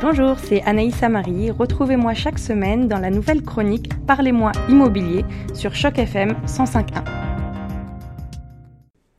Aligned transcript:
Bonjour, 0.00 0.36
c'est 0.38 0.62
Anaïs 0.62 1.00
Marie. 1.02 1.50
Retrouvez-moi 1.50 2.14
chaque 2.14 2.38
semaine 2.38 2.88
dans 2.88 2.98
la 2.98 3.10
nouvelle 3.10 3.42
chronique 3.42 3.90
Parlez-moi 4.06 4.52
immobilier 4.68 5.24
sur 5.54 5.74
Choc 5.74 5.98
FM 5.98 6.34
105.1. 6.46 7.04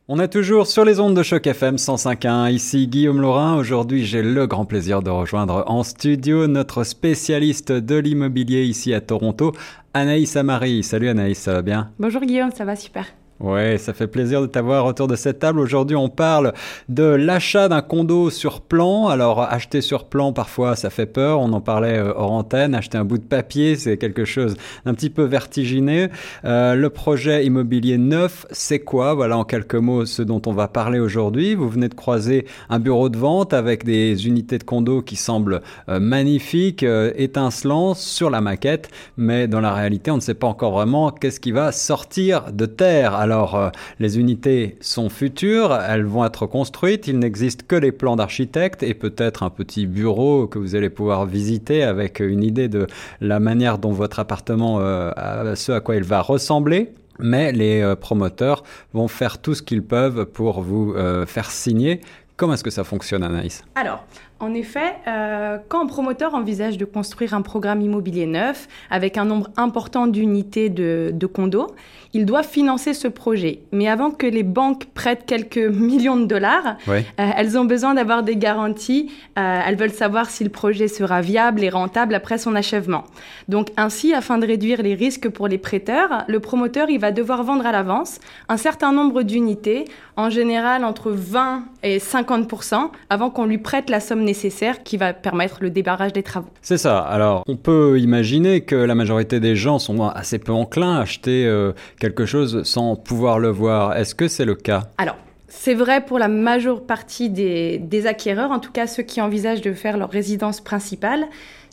On 0.08 0.20
est 0.20 0.28
toujours 0.28 0.66
sur 0.66 0.84
les 0.84 1.00
ondes 1.00 1.16
de 1.16 1.22
Choc 1.22 1.46
FM 1.46 1.76
105.1. 1.76 2.52
Ici 2.52 2.86
Guillaume 2.86 3.20
Laurin. 3.20 3.56
Aujourd'hui, 3.56 4.04
j'ai 4.04 4.22
le 4.22 4.46
grand 4.46 4.64
plaisir 4.64 5.02
de 5.02 5.10
rejoindre 5.10 5.64
en 5.66 5.82
studio 5.82 6.46
notre 6.46 6.84
spécialiste 6.84 7.72
de 7.72 7.96
l'immobilier 7.96 8.64
ici 8.64 8.94
à 8.94 9.00
Toronto, 9.00 9.52
Anaïs 9.94 10.36
Amari. 10.36 10.82
Salut 10.82 11.08
Anaïs, 11.08 11.38
ça 11.38 11.52
va 11.52 11.62
bien? 11.62 11.90
Bonjour 11.98 12.20
Guillaume, 12.22 12.52
ça 12.52 12.64
va 12.64 12.76
super. 12.76 13.06
Ouais, 13.38 13.76
ça 13.76 13.92
fait 13.92 14.06
plaisir 14.06 14.40
de 14.40 14.46
t'avoir 14.46 14.86
autour 14.86 15.08
de 15.08 15.14
cette 15.14 15.40
table. 15.40 15.60
Aujourd'hui, 15.60 15.94
on 15.94 16.08
parle 16.08 16.54
de 16.88 17.02
l'achat 17.02 17.68
d'un 17.68 17.82
condo 17.82 18.30
sur 18.30 18.62
plan. 18.62 19.08
Alors, 19.08 19.42
acheter 19.42 19.82
sur 19.82 20.04
plan, 20.04 20.32
parfois, 20.32 20.74
ça 20.74 20.88
fait 20.88 21.04
peur. 21.04 21.40
On 21.40 21.52
en 21.52 21.60
parlait 21.60 21.98
euh, 21.98 22.14
hors 22.16 22.32
antenne. 22.32 22.74
Acheter 22.74 22.96
un 22.96 23.04
bout 23.04 23.18
de 23.18 23.24
papier, 23.24 23.76
c'est 23.76 23.98
quelque 23.98 24.24
chose 24.24 24.56
d'un 24.86 24.94
petit 24.94 25.10
peu 25.10 25.24
vertigineux. 25.24 26.08
Euh, 26.46 26.74
le 26.76 26.88
projet 26.88 27.44
immobilier 27.44 27.98
neuf, 27.98 28.46
c'est 28.52 28.78
quoi? 28.78 29.12
Voilà, 29.12 29.36
en 29.36 29.44
quelques 29.44 29.74
mots, 29.74 30.06
ce 30.06 30.22
dont 30.22 30.40
on 30.46 30.52
va 30.52 30.66
parler 30.66 30.98
aujourd'hui. 30.98 31.54
Vous 31.54 31.68
venez 31.68 31.90
de 31.90 31.94
croiser 31.94 32.46
un 32.70 32.78
bureau 32.78 33.10
de 33.10 33.18
vente 33.18 33.52
avec 33.52 33.84
des 33.84 34.26
unités 34.26 34.56
de 34.56 34.64
condo 34.64 35.02
qui 35.02 35.16
semblent 35.16 35.60
euh, 35.90 36.00
magnifiques, 36.00 36.86
étincelants 37.16 37.92
sur 37.92 38.30
la 38.30 38.40
maquette. 38.40 38.88
Mais 39.18 39.46
dans 39.46 39.60
la 39.60 39.74
réalité, 39.74 40.10
on 40.10 40.16
ne 40.16 40.20
sait 40.20 40.32
pas 40.32 40.46
encore 40.46 40.72
vraiment 40.72 41.10
qu'est-ce 41.10 41.38
qui 41.38 41.52
va 41.52 41.70
sortir 41.70 42.50
de 42.50 42.64
terre. 42.64 43.25
Alors, 43.26 43.56
euh, 43.56 43.70
les 43.98 44.20
unités 44.20 44.76
sont 44.80 45.08
futures, 45.08 45.74
elles 45.74 46.04
vont 46.04 46.24
être 46.24 46.46
construites, 46.46 47.08
il 47.08 47.18
n'existe 47.18 47.66
que 47.66 47.74
les 47.74 47.90
plans 47.90 48.14
d'architecte 48.14 48.84
et 48.84 48.94
peut-être 48.94 49.42
un 49.42 49.50
petit 49.50 49.88
bureau 49.88 50.46
que 50.46 50.60
vous 50.60 50.76
allez 50.76 50.90
pouvoir 50.90 51.26
visiter 51.26 51.82
avec 51.82 52.20
une 52.20 52.44
idée 52.44 52.68
de 52.68 52.86
la 53.20 53.40
manière 53.40 53.78
dont 53.78 53.90
votre 53.90 54.20
appartement, 54.20 54.78
euh, 54.78 55.56
ce 55.56 55.72
à 55.72 55.80
quoi 55.80 55.96
il 55.96 56.04
va 56.04 56.20
ressembler. 56.20 56.92
Mais 57.18 57.50
les 57.50 57.80
euh, 57.80 57.96
promoteurs 57.96 58.62
vont 58.94 59.08
faire 59.08 59.38
tout 59.38 59.54
ce 59.54 59.62
qu'ils 59.62 59.82
peuvent 59.82 60.26
pour 60.26 60.62
vous 60.62 60.94
faire 61.26 61.50
signer. 61.50 62.02
Comment 62.36 62.52
est-ce 62.52 62.62
que 62.62 62.70
ça 62.70 62.84
fonctionne, 62.84 63.24
Anaïs? 63.24 63.64
Alors, 63.74 64.04
en 64.38 64.52
effet, 64.52 64.96
euh, 65.08 65.56
quand 65.68 65.82
un 65.82 65.86
promoteur 65.86 66.34
envisage 66.34 66.76
de 66.76 66.84
construire 66.84 67.32
un 67.32 67.40
programme 67.40 67.80
immobilier 67.80 68.26
neuf 68.26 68.68
avec 68.90 69.16
un 69.16 69.24
nombre 69.24 69.48
important 69.56 70.06
d'unités 70.06 70.68
de, 70.68 71.10
de 71.14 71.26
condos, 71.26 71.74
il 72.12 72.26
doit 72.26 72.42
financer 72.42 72.92
ce 72.92 73.08
projet. 73.08 73.60
Mais 73.72 73.88
avant 73.88 74.10
que 74.10 74.26
les 74.26 74.42
banques 74.42 74.86
prêtent 74.92 75.24
quelques 75.26 75.56
millions 75.58 76.16
de 76.16 76.26
dollars, 76.26 76.76
euh, 76.88 77.00
elles 77.16 77.56
ont 77.56 77.64
besoin 77.64 77.94
d'avoir 77.94 78.22
des 78.22 78.36
garanties. 78.36 79.10
Euh, 79.38 79.60
elles 79.66 79.76
veulent 79.76 79.90
savoir 79.90 80.28
si 80.28 80.44
le 80.44 80.50
projet 80.50 80.88
sera 80.88 81.22
viable 81.22 81.64
et 81.64 81.70
rentable 81.70 82.14
après 82.14 82.36
son 82.36 82.54
achèvement. 82.54 83.04
Donc 83.48 83.70
ainsi, 83.78 84.12
afin 84.12 84.36
de 84.36 84.46
réduire 84.46 84.82
les 84.82 84.94
risques 84.94 85.30
pour 85.30 85.48
les 85.48 85.58
prêteurs, 85.58 86.24
le 86.28 86.40
promoteur 86.40 86.90
il 86.90 87.00
va 87.00 87.10
devoir 87.10 87.42
vendre 87.42 87.64
à 87.64 87.72
l'avance 87.72 88.18
un 88.50 88.58
certain 88.58 88.92
nombre 88.92 89.22
d'unités, 89.22 89.86
en 90.16 90.28
général 90.28 90.84
entre 90.84 91.10
20 91.10 91.64
et 91.82 91.98
50% 91.98 92.90
avant 93.08 93.30
qu'on 93.30 93.46
lui 93.46 93.58
prête 93.58 93.88
la 93.88 94.00
somme 94.00 94.25
nécessaire 94.26 94.82
qui 94.82 94.98
va 94.98 95.14
permettre 95.14 95.58
le 95.60 95.70
débarrage 95.70 96.12
des 96.12 96.22
travaux. 96.22 96.50
C'est 96.60 96.76
ça. 96.76 96.98
Alors, 96.98 97.42
on 97.48 97.56
peut 97.56 97.98
imaginer 97.98 98.60
que 98.60 98.76
la 98.76 98.94
majorité 98.94 99.40
des 99.40 99.56
gens 99.56 99.78
sont 99.78 100.02
assez 100.02 100.38
peu 100.38 100.52
enclins 100.52 100.98
à 100.98 101.00
acheter 101.00 101.46
euh, 101.46 101.72
quelque 101.98 102.26
chose 102.26 102.62
sans 102.64 102.96
pouvoir 102.96 103.38
le 103.38 103.48
voir. 103.48 103.96
Est-ce 103.96 104.14
que 104.14 104.28
c'est 104.28 104.44
le 104.44 104.54
cas? 104.54 104.90
Alors, 104.98 105.16
c'est 105.48 105.74
vrai 105.74 106.04
pour 106.04 106.18
la 106.18 106.28
majeure 106.28 106.82
partie 106.82 107.30
des, 107.30 107.78
des 107.78 108.06
acquéreurs, 108.06 108.50
en 108.50 108.58
tout 108.58 108.72
cas 108.72 108.86
ceux 108.86 109.02
qui 109.02 109.20
envisagent 109.20 109.62
de 109.62 109.72
faire 109.72 109.96
leur 109.96 110.10
résidence 110.10 110.60
principale. 110.60 111.24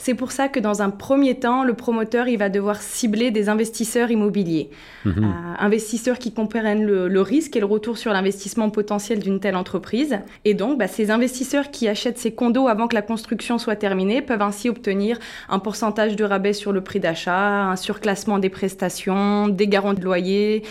C'est 0.05 0.15
pour 0.15 0.33
ça 0.33 0.49
que 0.49 0.59
dans 0.59 0.81
un 0.81 0.89
premier 0.89 1.35
temps, 1.35 1.63
le 1.63 1.75
promoteur 1.75 2.27
il 2.27 2.37
va 2.37 2.49
devoir 2.49 2.81
cibler 2.81 3.31
des 3.31 3.47
investisseurs 3.47 4.11
immobiliers, 4.11 4.69
Mhm. 5.05 5.23
Euh, 5.23 5.27
investisseurs 5.59 6.19
qui 6.19 6.33
comprennent 6.33 6.83
le, 6.83 7.07
le 7.07 7.21
risque 7.21 7.55
et 7.55 7.61
le 7.61 7.65
retour 7.65 7.97
sur 7.97 8.11
l'investissement 8.11 8.69
potentiel 8.69 9.19
d'une 9.19 9.39
telle 9.39 9.55
entreprise. 9.55 10.19
Et 10.43 10.55
donc, 10.55 10.77
bah, 10.77 10.89
ces 10.89 11.09
investisseurs 11.09 11.71
qui 11.71 11.87
achètent 11.87 12.17
ces 12.17 12.33
condos 12.33 12.67
avant 12.67 12.89
que 12.89 12.95
la 12.95 13.01
construction 13.01 13.57
soit 13.57 13.77
terminée 13.77 14.21
peuvent 14.21 14.41
ainsi 14.41 14.67
obtenir 14.67 15.19
un 15.47 15.59
pourcentage 15.59 16.17
de 16.17 16.25
rabais 16.25 16.51
sur 16.51 16.73
le 16.73 16.81
prix 16.81 16.99
d'achat, 16.99 17.63
un 17.69 17.77
surclassement 17.77 18.39
des 18.39 18.49
prestations, 18.49 19.47
des 19.47 19.69
garanties 19.69 20.01
de 20.01 20.05
loyer, 20.05 20.63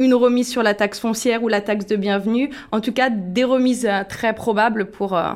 une 0.00 0.14
remise 0.14 0.48
sur 0.48 0.64
la 0.64 0.74
taxe 0.74 0.98
foncière 0.98 1.44
ou 1.44 1.48
la 1.48 1.60
taxe 1.60 1.86
de 1.86 1.94
bienvenue. 1.94 2.50
En 2.72 2.80
tout 2.80 2.92
cas, 2.92 3.08
des 3.08 3.44
remises 3.44 3.86
euh, 3.86 4.02
très 4.08 4.34
probables 4.34 4.86
pour, 4.86 5.16
euh, 5.16 5.30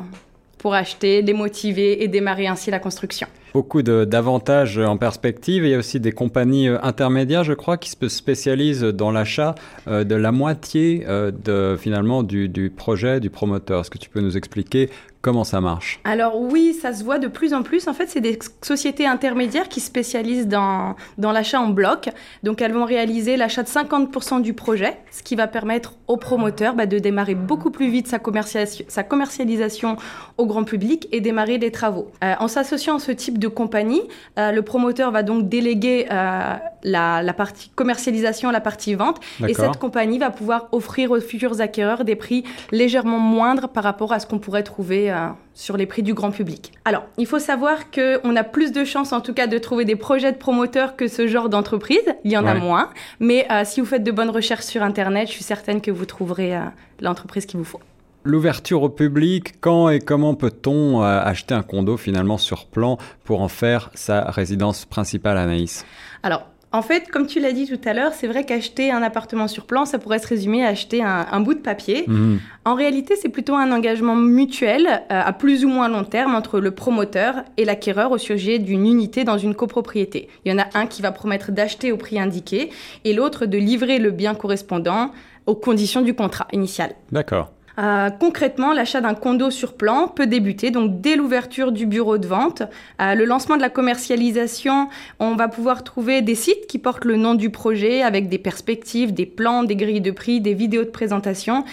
pour 0.59 0.75
acheter, 0.75 1.23
les 1.23 1.35
motiver 1.35 2.03
et 2.03 2.09
démarrer 2.09 2.49
ainsi 2.49 2.73
la 2.73 2.81
construction. 2.81 3.29
Beaucoup 3.55 3.83
d'avantages 3.83 4.79
en 4.79 4.97
perspective. 4.97 5.65
Il 5.65 5.71
y 5.71 5.75
a 5.75 5.79
aussi 5.79 6.01
des 6.01 6.11
compagnies 6.11 6.67
euh, 6.67 6.79
intermédiaires, 6.83 7.45
je 7.45 7.53
crois, 7.53 7.77
qui 7.77 7.89
se 7.89 8.09
spécialisent 8.09 8.83
dans 8.83 9.13
l'achat 9.13 9.55
euh, 9.87 10.03
de 10.03 10.17
la 10.17 10.33
moitié 10.33 11.05
euh, 11.07 11.31
de, 11.31 11.77
finalement 11.79 12.25
du, 12.25 12.73
projet 12.77 13.21
du 13.21 13.31
promoteur. 13.31 13.83
Est-ce 13.83 13.91
que 13.91 13.99
tu 13.99 14.11
peux 14.11 14.21
nous 14.21 14.37
expliquer 14.37 14.91
comment 15.25 15.45
ça 15.45 15.61
marche? 15.63 16.01
Alors 16.05 16.39
oui, 16.39 16.75
ça 16.75 16.93
se 16.93 17.03
voit 17.03 17.19
de 17.19 17.29
plus 17.29 17.55
en 17.55 17.63
plus. 17.63 17.89
En 17.89 17.95
fait, 17.95 18.09
c'est 18.09 18.21
des 18.21 18.39
sociétés 18.61 19.07
intermédiaires 19.07 19.71
qui 19.71 19.81
spécialisent 19.81 20.49
dans, 20.49 20.97
l'achat 21.17 21.61
en 21.61 21.69
bloc. 21.69 22.11
Donc 22.43 22.61
elles 22.61 22.75
vont 22.75 22.85
réaliser 22.85 23.37
l'achat 23.39 23.63
de 23.63 23.69
50% 23.69 24.43
du 24.43 24.53
projet, 24.53 24.99
ce 25.11 25.23
qui 25.23 25.35
va 25.35 25.47
permettre 25.47 25.95
au 26.09 26.19
promoteur 26.19 26.75
bah, 26.75 26.85
de 26.85 26.99
démarrer 26.99 27.35
beaucoup 27.35 27.71
plus 27.71 27.89
vite 27.89 28.07
sa, 28.07 28.19
commercialisation- 28.19 28.85
sa 28.89 29.03
commercialisation 29.03 29.97
au 30.37 30.45
grand 30.45 30.65
public 30.65 31.09
et 31.11 31.23
démarrer 31.23 31.57
les 31.57 31.71
travaux. 31.71 32.11
Euh, 32.23 32.35
en 32.39 32.49
s'associant 32.49 32.97
à 32.97 32.99
ce 32.99 33.13
type 33.13 33.39
de 33.39 33.44
compagnie, 33.51 34.03
euh, 34.39 34.53
le 34.53 34.63
promoteur 34.63 35.11
va 35.11 35.23
donc 35.23 35.49
déléguer 35.49 36.07
euh, 36.11 36.55
la, 36.83 37.23
la 37.23 37.33
partie 37.33 37.71
commercialisation 37.71 38.49
à 38.49 38.53
la 38.53 38.61
partie 38.61 38.95
vente 38.95 39.21
et 39.47 39.55
cette 39.55 39.79
compagnie 39.79 40.19
va 40.19 40.31
pouvoir 40.31 40.69
offrir 40.73 41.11
aux 41.11 41.21
futurs 41.21 41.61
acquéreurs 41.61 42.05
des 42.05 42.17
prix 42.17 42.45
légèrement 42.73 43.19
moindres 43.19 43.69
par 43.69 43.85
rapport 43.85 44.13
à 44.13 44.21
ce 44.21 44.27
qu'on 44.27 44.39
pourrait 44.39 44.63
trouver 44.63 45.11
euh, 45.11 45.29
sur 45.55 45.77
les 45.77 45.87
prix 45.87 46.03
du 46.03 46.15
grand 46.15 46.31
public. 46.31 46.73
Alors, 46.85 47.05
il 47.17 47.27
faut 47.27 47.39
savoir 47.39 47.91
qu'on 47.91 48.37
a 48.37 48.45
plus 48.45 48.73
de 48.73 48.85
chances 48.85 49.13
en 49.13 49.21
tout 49.21 49.35
cas 49.35 49.47
de 49.47 49.59
trouver 49.59 49.85
des 49.85 49.97
projets 49.97 50.33
de 50.33 50.37
promoteurs 50.37 50.97
que 50.97 51.09
ce 51.09 51.27
genre 51.27 51.49
d'entreprise. 51.49 52.03
Il 52.25 52.33
y 52.33 52.37
en 52.37 52.47
a 52.47 52.55
moins. 52.55 52.91
Mais 53.21 53.47
si 53.65 53.81
vous 53.81 53.87
faites 53.87 54.03
de 54.03 54.11
bonnes 54.11 54.31
recherches 54.31 54.65
sur 54.65 54.83
Internet, 54.83 55.29
je 55.29 55.33
suis 55.33 55.45
certaine 55.45 55.81
que 55.81 55.91
vous 55.91 56.07
trouverez 56.07 56.59
l'entreprise 57.01 57.47
qu'il 57.47 57.59
vous 57.59 57.65
faut. 57.65 57.81
L'ouverture 58.25 58.83
au 58.83 58.89
public, 58.89 59.61
quand 59.61 59.91
et 59.91 59.99
comment 59.99 60.35
peut-on 60.35 61.03
euh, 61.03 61.21
acheter 61.21 61.55
un 61.55 61.63
condo 61.63 61.99
finalement 61.99 62.39
sur 62.39 62.65
plan 62.67 62.97
pour 63.25 63.43
en 63.43 63.49
faire 63.49 63.91
sa 63.95 64.23
résidence 64.31 64.87
principale, 64.87 65.37
Anaïs? 65.37 65.85
Alors, 66.23 66.47
en 66.75 66.83
fait, 66.83 67.09
comme 67.09 67.29
tu 67.29 67.39
l'as 67.39 67.53
dit 67.53 67.69
tout 67.69 67.79
à 67.89 67.93
l'heure, 67.93 68.15
c'est 68.15 68.27
vrai 68.27 68.45
qu'acheter 68.45 68.91
un 68.91 69.01
appartement 69.03 69.47
sur 69.47 69.65
plan, 69.65 69.85
ça 69.85 70.01
pourrait 70.01 70.19
se 70.19 70.27
résumer 70.27 70.65
à 70.65 70.71
acheter 70.71 71.05
un, 71.05 71.25
un 71.31 71.41
bout 71.41 71.55
de 71.55 71.61
papier. 71.61 72.03
Mhm. 72.09 72.41
En 72.65 72.75
réalité, 72.75 73.15
c'est 73.15 73.29
plutôt 73.29 73.55
un 73.55 73.71
engagement 73.71 74.17
mutuel 74.17 74.87
euh, 74.87 74.99
à 75.09 75.33
plus 75.33 75.65
ou 75.65 75.69
moins 75.69 75.89
long 75.89 76.03
terme 76.03 76.35
entre 76.35 76.59
le 76.59 76.73
promoteur 76.73 77.45
et 77.59 77.65
l'acquéreur 77.65 78.11
au 78.11 78.19
sujet 78.19 78.59
d'une 78.59 78.87
unité 78.87 79.23
dans 79.23 79.39
une 79.39 79.55
copropriété. 79.55 80.29
Il 80.45 80.51
y 80.51 80.55
en 80.55 80.59
a 80.59 80.67
un 80.75 80.87
qui 80.87 81.01
va 81.01 81.13
promettre 81.13 81.53
d'acheter 81.53 81.93
au 81.93 81.97
prix 81.97 82.19
indiqué 82.19 82.71
et 83.05 83.13
l'autre 83.13 83.47
de 83.47 83.57
livrer 83.57 84.01
le 84.01 84.11
bien 84.11 84.35
correspondant 84.35 85.13
aux 85.47 85.55
conditions 85.55 86.03
du 86.03 86.15
contrat 86.15 86.49
initial. 86.53 86.97
D'accord. 87.13 87.53
Euh, 87.79 88.11
concrètement, 88.11 88.73
l'achat 88.73 89.01
d'un 89.01 89.15
condo 89.15 89.51
sur 89.51 89.75
plan 89.75 90.09
peut 90.09 90.27
débuter 90.27 90.71
donc 90.71 91.01
dès 91.01 91.17
l'ouverture 91.17 91.73
du 91.73 91.87
bureau 91.87 92.19
de 92.19 92.27
vente. 92.27 92.63
Euh, 93.01 93.15
le 93.15 93.25
lancement 93.25 93.57
de 93.57 93.63
la 93.63 93.71
commercialisation, 93.71 94.89
on 95.19 95.35
va 95.35 95.49
pouvoir 95.49 95.83
trouver 95.83 96.23
des 96.23 96.35
sites 96.35 96.67
qui 96.69 96.79
portent 96.79 97.05
le 97.05 97.17
nom 97.17 97.35
du 97.35 97.51
projet 97.51 98.03
avec 98.03 98.29
des 98.29 98.39
perspectives, 98.39 99.13
des 99.13 99.27
plans, 99.27 99.65
des 99.65 99.77
grilles 99.77 100.01
de 100.01 100.13
prix, 100.13 100.41
des 100.41 100.55
vidéos 100.55 100.85
de 100.85 100.91
présentation 100.91 101.65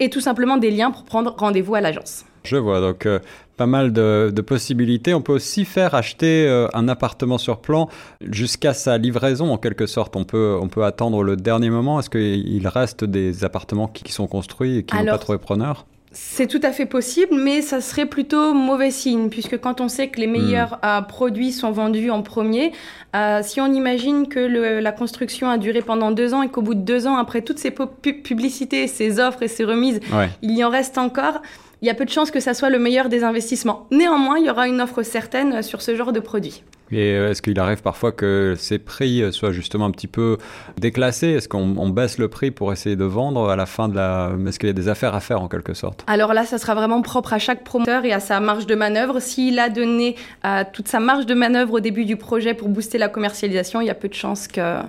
et 0.00 0.10
tout 0.10 0.20
simplement 0.20 0.56
des 0.56 0.70
liens 0.70 0.90
pour 0.90 1.04
prendre 1.04 1.34
rendez-vous 1.38 1.76
à 1.76 1.80
l'agence. 1.80 2.24
Je 2.42 2.56
vois, 2.56 2.80
donc 2.80 3.04
euh, 3.06 3.18
pas 3.56 3.66
mal 3.66 3.92
de, 3.92 4.32
de 4.34 4.40
possibilités. 4.40 5.12
On 5.12 5.20
peut 5.20 5.34
aussi 5.34 5.66
faire 5.66 5.94
acheter 5.94 6.46
euh, 6.48 6.66
un 6.72 6.88
appartement 6.88 7.36
sur 7.36 7.60
plan 7.60 7.88
jusqu'à 8.22 8.72
sa 8.72 8.96
livraison 8.96 9.52
en 9.52 9.58
quelque 9.58 9.86
sorte. 9.86 10.16
On 10.16 10.24
peut, 10.24 10.58
on 10.60 10.68
peut 10.68 10.84
attendre 10.84 11.22
le 11.22 11.36
dernier 11.36 11.68
moment. 11.68 12.00
Est-ce 12.00 12.10
qu'il 12.10 12.66
reste 12.66 13.04
des 13.04 13.44
appartements 13.44 13.88
qui, 13.88 14.02
qui 14.02 14.12
sont 14.12 14.26
construits 14.26 14.78
et 14.78 14.82
qui 14.84 14.96
n'ont 14.96 15.04
pas 15.04 15.18
trouvé 15.18 15.38
preneur? 15.38 15.84
C'est 16.12 16.48
tout 16.48 16.58
à 16.64 16.72
fait 16.72 16.86
possible, 16.86 17.34
mais 17.36 17.62
ça 17.62 17.80
serait 17.80 18.06
plutôt 18.06 18.52
mauvais 18.52 18.90
signe, 18.90 19.28
puisque 19.30 19.58
quand 19.60 19.80
on 19.80 19.88
sait 19.88 20.08
que 20.08 20.18
les 20.20 20.26
meilleurs 20.26 20.80
euh, 20.84 21.02
produits 21.02 21.52
sont 21.52 21.70
vendus 21.70 22.10
en 22.10 22.22
premier, 22.22 22.72
euh, 23.14 23.40
si 23.44 23.60
on 23.60 23.72
imagine 23.72 24.26
que 24.26 24.40
le- 24.40 24.80
la 24.80 24.90
construction 24.90 25.48
a 25.48 25.56
duré 25.56 25.82
pendant 25.82 26.10
deux 26.10 26.34
ans 26.34 26.42
et 26.42 26.48
qu'au 26.48 26.62
bout 26.62 26.74
de 26.74 26.80
deux 26.80 27.06
ans, 27.06 27.16
après 27.16 27.42
toutes 27.42 27.60
ces 27.60 27.70
pu- 27.70 28.14
publicités, 28.22 28.88
ces 28.88 29.20
offres 29.20 29.44
et 29.44 29.48
ces 29.48 29.64
remises, 29.64 30.00
Ouais. 30.12 30.28
il 30.42 30.50
y 30.56 30.64
en 30.64 30.68
reste 30.70 30.98
encore, 30.98 31.42
il 31.80 31.86
y 31.86 31.90
a 31.90 31.94
peu 31.94 32.04
de 32.04 32.10
chances 32.10 32.32
que 32.32 32.40
ça 32.40 32.54
soit 32.54 32.70
le 32.70 32.80
meilleur 32.80 33.08
des 33.08 33.22
investissements. 33.22 33.86
Néanmoins, 33.92 34.38
il 34.38 34.46
y 34.46 34.50
aura 34.50 34.66
une 34.66 34.80
offre 34.80 35.04
certaine 35.04 35.62
sur 35.62 35.80
ce 35.80 35.94
genre 35.94 36.12
de 36.12 36.20
produit. 36.20 36.64
Et 36.92 37.12
euh, 37.12 37.30
est-ce 37.30 37.42
qu'il 37.42 37.58
arrive 37.58 37.82
parfois 37.82 38.12
que 38.12 38.54
ces 38.58 38.78
prix 38.78 39.32
soient 39.32 39.52
justement 39.52 39.86
un 39.86 39.90
petit 39.90 40.06
peu 40.06 40.38
déclassés? 40.78 41.28
Est-ce 41.28 41.48
qu'on 41.48 41.88
baisse 41.88 42.18
le 42.18 42.28
prix 42.28 42.50
pour 42.50 42.72
essayer 42.72 42.96
de 42.96 43.04
vendre 43.04 43.48
à 43.48 43.56
la 43.56 43.66
fin 43.66 43.88
de 43.88 43.96
la... 43.96 44.32
Est-ce 44.46 44.58
qu'il 44.58 44.68
y 44.68 44.70
a 44.70 44.74
des 44.74 44.88
affaires 44.88 45.14
à 45.14 45.20
faire 45.20 45.40
en 45.40 45.48
quelque 45.48 45.74
sorte? 45.74 46.04
Alors 46.06 46.34
là, 46.34 46.44
ça 46.44 46.58
sera 46.58 46.74
vraiment 46.74 47.02
propre 47.02 47.32
à 47.32 47.38
chaque 47.38 47.64
promoteur 47.64 48.04
et 48.04 48.12
à 48.12 48.20
sa 48.20 48.40
marge 48.40 48.66
de 48.66 48.74
manœuvre. 48.74 49.20
S'il 49.20 49.58
a 49.58 49.68
donné 49.68 50.16
euh, 50.44 50.64
toute 50.72 50.88
sa 50.88 51.00
marge 51.00 51.26
de 51.26 51.34
manœuvre 51.34 51.74
au 51.74 51.80
début 51.80 52.04
du 52.04 52.16
projet 52.16 52.54
pour 52.54 52.68
booster 52.68 52.98
la 52.98 53.08
commercialisation, 53.08 53.80
il 53.80 53.86
y 53.86 53.90
a 53.90 53.94
peu 53.94 54.08
de 54.08 54.14
chances 54.14 54.48
que, 54.48 54.80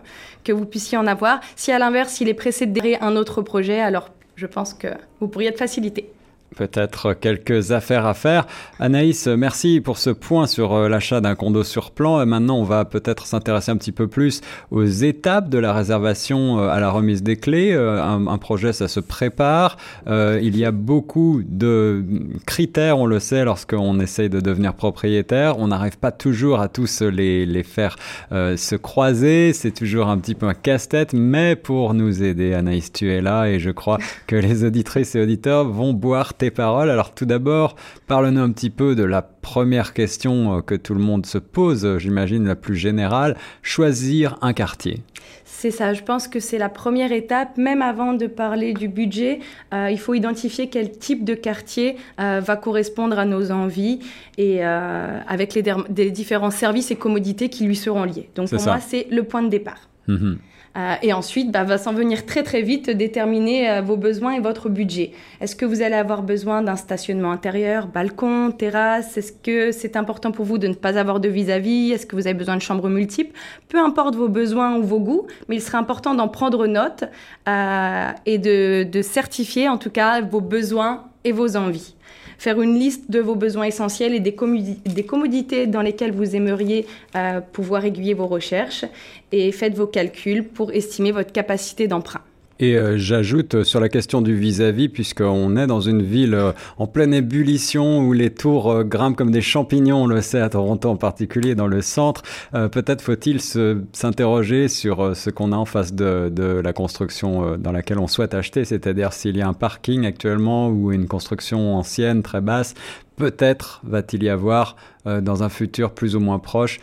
que 0.44 0.52
vous 0.52 0.66
puissiez 0.66 0.98
en 0.98 1.08
avoir. 1.08 1.40
Si 1.56 1.72
à 1.72 1.80
l'inverse, 1.80 2.20
il 2.22 2.28
est 2.28 2.34
pressé 2.34 2.66
de 2.66 2.82
un 3.04 3.16
autre 3.16 3.44
projet, 3.44 3.80
alors 3.80 4.10
je 4.36 4.48
pense 4.48 4.74
que 4.74 4.88
vous 5.20 5.28
pourriez 5.28 5.50
être 5.50 5.60
facilité 5.60 6.10
peut-être 6.56 7.14
quelques 7.14 7.72
affaires 7.72 8.06
à 8.06 8.14
faire. 8.14 8.46
Anaïs, 8.80 9.28
merci 9.28 9.82
pour 9.82 9.98
ce 9.98 10.10
point 10.10 10.48
sur 10.48 10.74
euh, 10.74 10.90
l'achat 10.90 11.22
d'un 11.22 11.36
condo 11.36 11.64
sur 11.64 11.92
plan. 11.92 12.26
Maintenant, 12.26 12.58
on 12.58 12.64
va 12.64 12.86
peut-être 12.86 13.26
s'intéresser 13.26 13.72
un 13.72 13.78
petit 13.78 13.92
peu 13.92 14.08
plus 14.08 14.42
aux 14.70 14.84
étapes 14.84 15.50
de 15.50 15.58
la 15.58 15.74
réservation 15.74 16.60
euh, 16.60 16.70
à 16.70 16.80
la 16.80 16.90
remise 16.90 17.24
des 17.24 17.38
clés. 17.38 17.72
Euh, 17.74 18.02
un, 18.02 18.38
projet, 18.38 18.74
ça 18.74 18.88
se 18.88 19.00
prépare. 19.00 19.78
il 20.08 20.58
y 20.58 20.66
a 20.66 20.72
beaucoup 20.72 21.42
de 21.46 22.04
critères, 22.46 22.98
on 22.98 23.06
le 23.06 23.20
sait, 23.20 23.46
lorsqu'on 23.46 24.00
essaye 24.00 24.30
de 24.30 24.40
devenir 24.40 24.74
propriétaire. 24.74 25.60
On 25.60 25.68
n'arrive 25.68 26.00
pas 26.00 26.12
toujours 26.12 26.60
à 26.60 26.68
tous 26.68 27.02
les, 27.02 27.46
les 27.46 27.64
faire 27.64 27.98
se 28.32 28.76
croiser. 28.76 29.54
C'est 29.54 29.72
toujours 29.72 30.08
un 30.08 30.18
petit 30.18 30.34
peu 30.34 30.48
un 30.48 30.56
casse-tête. 30.56 31.14
Mais 31.14 31.56
pour 31.56 31.94
nous 31.94 32.24
aider, 32.24 32.54
Anaïs, 32.54 32.92
tu 32.92 33.12
es 33.12 33.22
là 33.22 33.46
et 33.46 33.60
je 33.60 33.70
crois 33.70 34.00
que 34.26 34.36
les 34.36 34.64
auditrices 34.64 35.14
et 35.16 35.22
auditeurs 35.22 35.66
vont 35.66 35.94
boire 35.94 36.34
tes 36.42 36.50
paroles. 36.50 36.90
Alors 36.90 37.14
tout 37.14 37.26
d'abord, 37.26 37.76
parle-nous 38.08 38.42
un 38.42 38.52
petit 38.52 38.72
peu 38.72 38.96
de 38.96 39.04
la 39.04 39.22
première 39.22 39.94
question 39.94 40.58
euh, 40.58 40.62
que 40.62 40.74
tout 40.74 40.96
le 40.96 41.00
monde 41.00 41.28
se 41.28 41.38
pose, 41.38 42.00
j'imagine 42.00 42.48
la 42.48 42.56
plus 42.56 42.76
générale, 42.76 43.38
choisir 43.62 44.40
un 44.42 44.52
quartier. 44.52 45.04
C'est 45.46 45.70
ça, 45.70 45.94
je 45.94 46.02
pense 46.02 46.28
que 46.28 46.40
c'est 46.40 46.58
la 46.58 46.70
première 46.70 47.12
étape. 47.12 47.58
Même 47.58 47.84
avant 47.84 48.14
de 48.14 48.26
parler 48.26 48.74
du 48.74 48.88
budget, 48.88 49.38
euh, 49.72 49.92
il 49.92 50.00
faut 50.00 50.16
identifier 50.16 50.68
quel 50.68 50.90
type 50.90 51.24
de 51.24 51.36
quartier 51.36 51.98
euh, 52.20 52.42
va 52.44 52.56
correspondre 52.56 53.20
à 53.20 53.26
nos 53.26 53.52
envies 53.52 54.00
et 54.40 54.64
avec 54.64 55.54
les, 55.54 56.10
différents 56.10 56.50
services 56.50 56.90
et 56.90 56.96
commodités 56.96 57.50
qui 57.50 57.66
lui 57.66 57.76
seront 57.76 58.06
liés. 58.06 58.30
Donc 58.34 58.50
pour 58.50 58.64
moi, 58.64 58.80
c'est 58.80 59.06
le 59.12 59.24
point 59.24 59.44
de 59.44 59.50
départ. 59.50 59.90
Mhm. 60.08 60.40
Euh, 60.78 60.96
et 61.02 61.12
ensuite, 61.12 61.52
bah, 61.52 61.64
va 61.64 61.78
s'en 61.78 61.94
venir 61.94 62.26
très 62.26 62.44
très 62.44 62.62
vite 62.62 62.90
déterminer 62.90 63.70
euh, 63.70 63.82
vos 63.82 63.98
besoins 63.98 64.34
et 64.34 64.40
votre 64.40 64.70
budget. 64.70 65.12
Est-ce 65.42 65.56
que 65.56 65.66
vous 65.66 65.82
allez 65.82 65.96
avoir 65.96 66.24
besoin 66.24 66.62
d'un 66.62 66.78
stationnement 66.78 67.32
intérieur, 67.32 67.88
balcon, 67.88 68.52
terrasse? 68.52 69.18
Est-ce 69.18 69.34
que 69.34 69.72
c'est 69.74 69.98
important 69.98 70.32
pour 70.32 70.46
vous 70.46 70.58
de 70.58 70.68
ne 70.68 70.74
pas 70.74 70.98
avoir 70.98 71.20
de 71.20 71.28
vis-à-vis? 71.28 71.92
Est-ce 71.92 72.06
que 72.06 72.16
vous 72.16 72.26
avez 72.26 72.38
besoin 72.38 72.56
de 72.56 72.62
chambres 72.62 72.90
multiples? 72.90 73.38
Peu 73.68 73.80
importe 73.80 74.16
vos 74.16 74.30
besoins 74.30 74.78
ou 74.78 74.84
vos 74.84 75.00
goûts, 75.00 75.28
mais 75.50 75.58
il 75.58 75.62
serait 75.62 75.78
important 75.78 76.16
d'en 76.16 76.30
prendre 76.30 76.68
note 76.68 77.04
euh, 77.50 78.08
et 78.26 78.38
de, 78.38 78.84
de 78.84 79.02
certifier 79.02 79.68
en 79.68 79.78
tout 79.78 79.92
cas 79.92 80.22
vos 80.22 80.42
besoins 80.42 81.04
et 81.26 81.34
vos 81.34 81.58
envies 81.58 81.96
faire 82.42 82.60
une 82.60 82.80
liste 82.80 83.12
de 83.12 83.20
vos 83.20 83.36
besoins 83.36 83.66
essentiels 83.66 84.16
et 84.16 84.20
des, 84.20 84.34
commodités 84.34 85.68
dans 85.68 85.84
lesquelles 85.84 86.12
vous 86.12 86.36
aimeriez 86.36 86.88
euh, 87.16 87.40
pouvoir 87.40 87.86
aiguiller 87.86 88.16
vos 88.16 88.26
recherches 88.26 88.84
et 89.32 89.52
faites 89.52 89.76
vos 89.76 89.86
calculs 89.86 90.44
pour 90.44 90.72
estimer 90.72 91.12
votre 91.12 91.32
capacité 91.32 91.88
d'emprunt. 91.88 92.22
Et 92.62 92.78
euh, 92.78 92.96
j'ajoute 92.96 93.64
sur 93.64 93.80
la 93.80 93.90
question 93.90 94.22
du 94.22 94.36
vis-à-vis, 94.36 94.88
puisqu'on 94.88 95.58
est 95.58 95.66
dans 95.66 95.82
une 95.82 96.04
ville 96.04 96.36
euh, 96.36 96.52
en 96.78 96.86
pleine 96.86 97.12
ébullition 97.12 98.02
où 98.06 98.14
les 98.14 98.30
tours 98.30 98.84
grimpent 98.84 99.18
comme 99.18 99.32
des 99.32 99.42
champignons, 99.42 100.04
on 100.04 100.06
le 100.06 100.22
sait 100.22 100.40
à 100.40 100.48
Toronto 100.48 100.88
en 100.88 100.96
particulier, 100.96 101.56
dans 101.56 101.66
le 101.66 101.82
centre. 101.82 102.22
Peut-être 102.52 103.02
faut-il 103.02 103.42
s'interroger 103.42 104.68
sur 104.68 105.16
ce 105.16 105.32
qu'on 105.32 105.52
a 105.54 105.56
en 105.56 105.66
face 105.66 105.94
de, 105.94 106.30
de 106.30 106.44
la 106.44 106.72
construction 106.72 107.58
dans 107.58 107.72
laquelle 107.72 107.98
on 107.98 108.08
souhaite 108.08 108.36
acheter, 108.36 108.64
c'est-à-dire 108.64 109.12
s'il 109.14 109.38
y 109.38 109.42
a 109.42 109.48
un 109.48 109.54
parking 109.54 110.06
actuellement 110.06 110.70
ou 110.70 110.92
une 110.92 111.08
construction 111.08 111.76
ancienne 111.76 112.22
très 112.22 112.42
basse. 112.42 112.76
Peut-être 113.16 113.82
va-t-il 113.84 114.24
y 114.24 114.30
avoir 114.30 114.76
dans 115.06 115.42
un 115.42 115.50
futur 115.50 115.92
plus 115.92 116.16
ou 116.16 116.20
moins 116.20 116.40
proche 116.40 116.80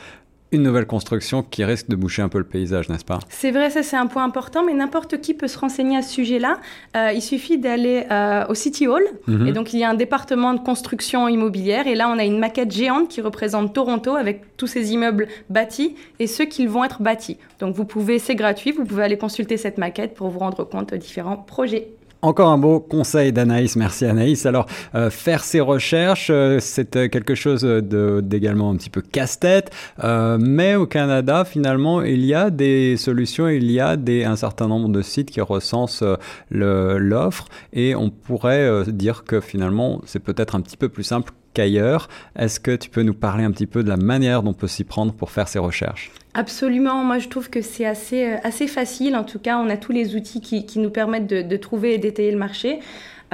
une 0.50 0.62
nouvelle 0.62 0.86
construction 0.86 1.42
qui 1.42 1.64
risque 1.64 1.88
de 1.88 1.96
boucher 1.96 2.22
un 2.22 2.28
peu 2.28 2.38
le 2.38 2.44
paysage, 2.44 2.88
n'est-ce 2.88 3.04
pas? 3.04 3.18
C'est 3.28 3.50
vrai, 3.50 3.70
ça 3.70 3.82
c'est 3.82 3.96
un 3.96 4.06
point 4.06 4.24
important, 4.24 4.64
mais 4.64 4.72
n'importe 4.72 5.20
qui 5.20 5.34
peut 5.34 5.48
se 5.48 5.58
renseigner 5.58 5.98
à 5.98 6.02
ce 6.02 6.12
sujet-là. 6.14 6.58
Euh, 6.96 7.12
il 7.14 7.20
suffit 7.20 7.58
d'aller 7.58 8.06
euh, 8.10 8.46
au 8.48 8.54
City 8.54 8.86
Hall, 8.86 9.02
mhm. 9.26 9.46
et 9.46 9.52
donc 9.52 9.74
il 9.74 9.80
y 9.80 9.84
a 9.84 9.90
un 9.90 9.94
département 9.94 10.54
de 10.54 10.60
construction 10.60 11.28
immobilière, 11.28 11.86
et 11.86 11.94
là 11.94 12.08
on 12.08 12.18
a 12.18 12.24
une 12.24 12.38
maquette 12.38 12.72
géante 12.72 13.08
qui 13.08 13.20
représente 13.20 13.74
Toronto 13.74 14.16
avec 14.16 14.56
tous 14.56 14.66
ces 14.66 14.92
immeubles 14.92 15.28
bâtis 15.50 15.94
et 16.18 16.26
ceux 16.26 16.46
qui 16.46 16.66
vont 16.66 16.84
être 16.84 17.02
bâtis. 17.02 17.36
Donc 17.60 17.74
vous 17.74 17.84
pouvez, 17.84 18.18
c'est 18.18 18.34
gratuit, 18.34 18.72
vous 18.72 18.84
pouvez 18.84 19.02
aller 19.02 19.18
consulter 19.18 19.56
cette 19.56 19.78
maquette 19.78 20.14
pour 20.14 20.28
vous 20.28 20.38
rendre 20.38 20.64
compte 20.64 20.92
de 20.92 20.96
différents 20.96 21.36
projets. 21.36 21.88
Encore 22.20 22.48
un 22.48 22.58
beau 22.58 22.80
conseil 22.80 23.32
d'Anaïs, 23.32 23.76
merci 23.76 24.04
Anaïs. 24.04 24.44
Alors, 24.44 24.66
euh, 24.96 25.08
faire 25.08 25.44
ses 25.44 25.60
recherches, 25.60 26.30
euh, 26.30 26.58
c'est 26.60 26.96
euh, 26.96 27.08
quelque 27.08 27.36
chose 27.36 27.62
d'également 27.62 28.70
un 28.70 28.76
petit 28.76 28.90
peu 28.90 29.02
casse-tête, 29.02 29.70
mais 30.02 30.74
au 30.74 30.86
Canada, 30.86 31.44
finalement, 31.44 32.02
il 32.02 32.24
y 32.24 32.34
a 32.34 32.50
des 32.50 32.96
solutions, 32.96 33.48
il 33.48 33.70
y 33.70 33.78
a 33.78 33.96
des, 33.96 34.24
un 34.24 34.34
certain 34.34 34.66
nombre 34.66 34.88
de 34.88 35.00
sites 35.00 35.30
qui 35.30 35.40
recensent 35.40 36.02
l'offre, 36.50 37.46
et 37.72 37.94
on 37.94 38.10
pourrait 38.10 38.84
dire 38.88 39.22
que 39.24 39.40
finalement, 39.40 40.00
c'est 40.04 40.18
peut-être 40.18 40.56
un 40.56 40.60
petit 40.60 40.76
peu 40.76 40.88
plus 40.88 41.04
simple 41.04 41.32
qu'ailleurs. 41.58 42.08
Est-ce 42.38 42.60
que 42.60 42.76
tu 42.76 42.88
peux 42.88 43.02
nous 43.02 43.14
parler 43.14 43.42
un 43.42 43.50
petit 43.50 43.66
peu 43.66 43.82
de 43.82 43.88
la 43.88 43.96
manière 43.96 44.44
dont 44.44 44.50
on 44.50 44.54
peut 44.54 44.68
s'y 44.68 44.84
prendre 44.84 45.12
pour 45.12 45.32
faire 45.32 45.48
ses 45.48 45.58
recherches? 45.58 46.12
Absolument, 46.34 47.02
moi 47.02 47.18
je 47.18 47.28
trouve 47.28 47.50
que 47.50 47.62
c'est 47.62 47.84
assez, 47.84 48.24
euh, 48.24 48.36
assez 48.44 48.68
facile. 48.68 49.16
En 49.16 49.24
tout 49.24 49.40
cas, 49.40 49.58
on 49.58 49.68
a 49.68 49.76
tous 49.76 49.90
les 49.90 50.14
outils 50.14 50.40
qui, 50.40 50.78
nous 50.78 50.90
permettent 50.90 51.26
de, 51.26 51.56
trouver 51.56 51.94
et 51.94 51.98
d'étayer 51.98 52.30
le 52.30 52.38
marché. 52.38 52.78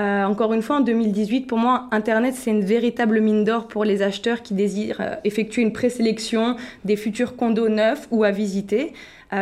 Euh, 0.00 0.24
encore 0.24 0.54
une 0.54 0.62
fois, 0.62 0.76
en 0.76 0.80
2018, 0.80 1.42
pour 1.42 1.58
moi, 1.58 1.86
Internet, 1.92 2.34
c'est 2.34 2.50
une 2.50 2.64
véritable 2.64 3.20
mine 3.20 3.44
d'or 3.44 3.68
pour 3.68 3.84
les 3.84 4.00
acheteurs 4.00 4.42
qui 4.42 4.54
désirent 4.54 5.00
euh, 5.00 5.16
effectuer 5.24 5.60
une 5.60 5.74
présélection 5.74 6.56
des 6.86 6.96
futurs 6.96 7.36
condos 7.36 7.68
neufs 7.68 8.08
ou 8.10 8.24
à 8.24 8.30
visiter, 8.30 8.92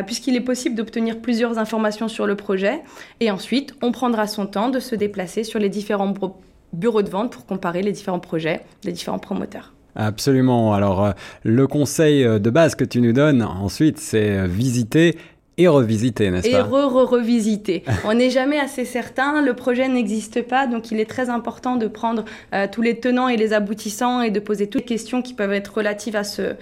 puisqu'il 0.06 0.34
est 0.36 0.40
possible 0.40 0.74
d'obtenir 0.74 1.18
plusieurs 1.18 1.58
informations 1.58 2.08
sur 2.08 2.26
le 2.26 2.34
projet. 2.34 2.80
Et 3.20 3.30
ensuite, 3.30 3.74
on 3.82 3.92
prendra 3.92 4.26
son 4.26 4.46
temps 4.46 4.70
de 4.70 4.80
se 4.80 4.94
déplacer 4.94 5.44
sur 5.44 5.58
les 5.58 5.68
différents 5.68 6.14
bureaux 6.72 7.02
de 7.02 7.10
vente 7.10 7.32
pour 7.32 7.46
comparer 7.46 7.82
les 7.82 7.92
différents 7.92 8.20
projets 8.20 8.60
des 8.82 8.92
différents 8.92 9.18
promoteurs. 9.18 9.72
Absolument. 9.94 10.72
Alors, 10.72 11.04
euh, 11.04 11.12
le 11.44 11.66
conseil 11.66 12.24
euh, 12.24 12.38
de 12.38 12.50
base 12.50 12.74
que 12.74 12.84
tu 12.84 13.00
nous 13.00 13.12
donnes 13.12 13.42
ensuite, 13.42 13.98
c'est 13.98 14.30
euh, 14.30 14.46
visiter 14.46 15.18
et 15.58 15.68
revisiter, 15.68 16.30
n'est-ce 16.30 16.50
pas? 16.50 16.58
Et 16.58 16.62
re-revisiter. 16.62 17.84
On 18.06 18.14
n'est 18.14 18.30
jamais 18.30 18.58
assez 18.58 18.86
certain, 18.86 19.42
le 19.42 19.52
projet 19.52 19.86
n'existe 19.86 20.42
pas, 20.42 20.66
donc 20.66 20.90
il 20.90 20.98
est 20.98 21.08
très 21.08 21.28
important 21.28 21.76
de 21.76 21.86
prendre 21.88 22.24
tous 22.72 22.80
les 22.80 22.98
tenants 22.98 23.28
et 23.28 23.36
les 23.36 23.52
aboutissants 23.52 24.22
et 24.22 24.30
de 24.30 24.40
poser 24.40 24.66
toutes 24.68 24.88
les 24.88 24.96
questions 24.96 25.20
qui 25.20 25.34
peuvent 25.34 25.52
être 25.52 25.74
relatives 25.74 26.16
à 26.16 26.24
ce, 26.24 26.54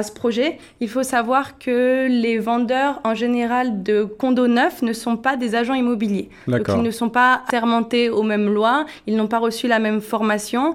à 0.00 0.02
ce 0.02 0.12
projet. 0.12 0.58
Il 0.80 0.88
faut 0.88 1.02
savoir 1.02 1.58
que 1.58 2.08
les 2.08 2.38
vendeurs, 2.38 3.00
en 3.04 3.14
général, 3.14 3.82
de 3.82 4.04
condos 4.04 4.48
neufs 4.48 4.82
ne 4.82 4.92
sont 4.92 5.16
pas 5.16 5.36
des 5.36 5.54
agents 5.54 5.74
immobiliers. 5.74 6.28
Donc, 6.48 6.66
ils 6.68 6.82
ne 6.82 6.90
sont 6.90 7.10
pas 7.10 7.42
sermentés 7.50 8.10
aux 8.10 8.22
mêmes 8.22 8.52
lois, 8.52 8.86
ils 9.06 9.16
n'ont 9.16 9.28
pas 9.28 9.38
reçu 9.38 9.68
la 9.68 9.78
même 9.78 10.00
formation. 10.00 10.74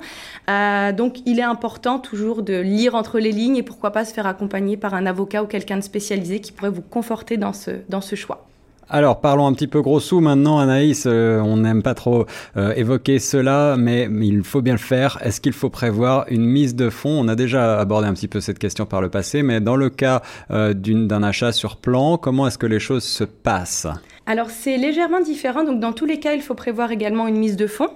Euh, 0.50 0.92
donc, 0.92 1.20
il 1.26 1.40
est 1.40 1.50
important 1.56 2.00
toujours 2.00 2.44
de 2.44 2.58
lire 2.60 2.96
entre 2.96 3.20
les 3.20 3.32
lignes 3.32 3.58
et 3.58 3.64
pourquoi 3.64 3.92
pas 3.92 4.06
se 4.06 4.14
faire 4.14 4.28
accompagner 4.28 4.78
par 4.78 4.94
un 4.94 5.06
avocat 5.06 5.44
ou 5.44 5.48
quelqu'un 5.48 5.78
de 5.78 5.84
spécialisé 5.84 6.40
qui 6.40 6.52
pourrait 6.52 6.70
vous 6.70 6.84
conforter 6.84 7.38
dans 7.38 7.54
ce, 7.54 7.72
dans 7.90 8.02
ce 8.02 8.16
choix. 8.16 8.46
Alors 8.90 9.20
parlons 9.20 9.48
un 9.48 9.54
petit 9.54 9.68
peu 9.68 9.82
gros 9.82 10.00
sous 10.00 10.20
maintenant, 10.20 10.60
Anaïs. 10.60 11.06
Euh, 11.08 11.40
on 11.40 11.58
n'aime 11.58 11.82
pas 11.82 11.96
trop 11.96 12.26
euh, 12.56 12.74
évoquer 12.76 13.18
cela, 13.18 13.76
mais 13.78 14.08
il 14.22 14.44
faut 14.44 14.62
bien 14.62 14.74
le 14.74 14.80
faire. 14.80 15.18
Est-ce 15.22 15.42
qu'il 15.42 15.54
faut 15.54 15.72
prévoir 15.72 16.26
une 16.30 16.46
mise 16.46 16.76
de 16.76 16.92
fonds? 16.92 17.20
On 17.20 17.28
a 17.28 17.36
déjà 17.36 17.80
abordé 17.80 18.08
un 18.08 18.14
petit 18.14 18.28
peu 18.28 18.42
cette 18.42 18.60
question 18.60 18.86
par 18.86 19.02
le 19.02 19.10
passé, 19.10 19.42
mais 19.42 19.60
dans 19.60 19.76
le 19.76 19.90
cas 19.90 20.22
euh, 20.52 20.74
d'un 20.76 21.24
achat 21.24 21.52
sur 21.52 21.78
plan, 21.78 22.18
comment 22.18 22.46
est-ce 22.46 22.60
que 22.60 22.68
les 22.68 22.80
choses 22.80 23.04
se 23.04 23.24
passent? 23.24 23.88
Alors 24.28 24.50
c'est 24.50 24.78
légèrement 24.78 25.22
différent, 25.22 25.64
donc 25.64 25.80
dans 25.80 25.94
tous 25.94 26.06
les 26.06 26.20
cas 26.20 26.34
il 26.34 26.42
faut 26.42 26.56
prévoir 26.56 26.92
également 26.92 27.28
une 27.28 27.38
mise 27.38 27.56
de 27.58 27.68
fonds 27.68 27.92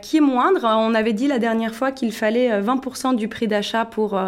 qui 0.00 0.16
est 0.16 0.20
moindre. 0.20 0.64
On 0.64 0.94
avait 0.94 1.12
dit 1.12 1.28
la 1.28 1.38
dernière 1.38 1.74
fois 1.74 1.92
qu'il 1.92 2.12
fallait 2.12 2.62
20% 2.62 3.14
du 3.14 3.28
prix 3.28 3.46
d'achat 3.46 3.84
pour 3.84 4.18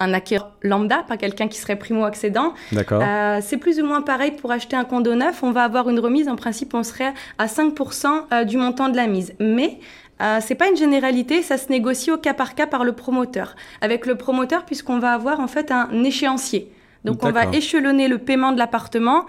un 0.00 0.14
acquéreur 0.14 0.52
lambda, 0.62 1.02
pas 1.06 1.16
quelqu'un 1.16 1.48
qui 1.48 1.58
serait 1.58 1.76
primo-accédant. 1.76 2.54
D'accord. 2.72 3.02
Euh, 3.02 3.40
c'est 3.42 3.56
plus 3.56 3.80
ou 3.80 3.84
moins 3.84 4.02
pareil 4.02 4.32
pour 4.32 4.50
acheter 4.52 4.76
un 4.76 4.84
condo 4.84 5.14
neuf. 5.14 5.42
On 5.42 5.50
va 5.50 5.64
avoir 5.64 5.88
une 5.88 5.98
remise, 5.98 6.28
en 6.28 6.36
principe, 6.36 6.74
on 6.74 6.82
serait 6.82 7.12
à 7.38 7.46
5% 7.46 8.06
euh, 8.32 8.44
du 8.44 8.56
montant 8.56 8.88
de 8.88 8.96
la 8.96 9.06
mise. 9.06 9.34
Mais 9.40 9.78
euh, 10.20 10.38
c'est 10.40 10.54
pas 10.54 10.68
une 10.68 10.76
généralité, 10.76 11.42
ça 11.42 11.58
se 11.58 11.70
négocie 11.70 12.10
au 12.10 12.18
cas 12.18 12.34
par 12.34 12.54
cas 12.54 12.66
par 12.66 12.84
le 12.84 12.92
promoteur. 12.92 13.56
Avec 13.80 14.06
le 14.06 14.16
promoteur, 14.16 14.64
puisqu'on 14.64 14.98
va 14.98 15.12
avoir 15.12 15.40
en 15.40 15.48
fait 15.48 15.70
un 15.70 16.04
échéancier. 16.04 16.72
Donc 17.04 17.24
on 17.24 17.30
va 17.30 17.46
échelonner 17.52 18.08
le 18.08 18.18
paiement 18.18 18.52
de 18.52 18.58
l'appartement 18.58 19.26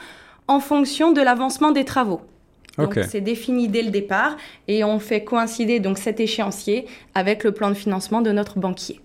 en 0.48 0.60
fonction 0.60 1.12
de 1.12 1.22
l'avancement 1.22 1.72
des 1.72 1.86
travaux. 1.86 2.22
Donc 2.78 2.98
c'est 3.08 3.22
défini 3.22 3.68
dès 3.68 3.82
le 3.82 3.90
départ 3.90 4.38
et 4.68 4.84
on 4.84 5.00
fait 5.00 5.24
coïncider 5.24 5.80
donc 5.80 5.98
cet 5.98 6.20
échéancier 6.20 6.86
avec 7.14 7.44
le 7.44 7.52
plan 7.52 7.70
de 7.70 7.76
financement 7.76 8.22
de 8.22 8.32
notre 8.32 8.58
banquier. 8.58 9.02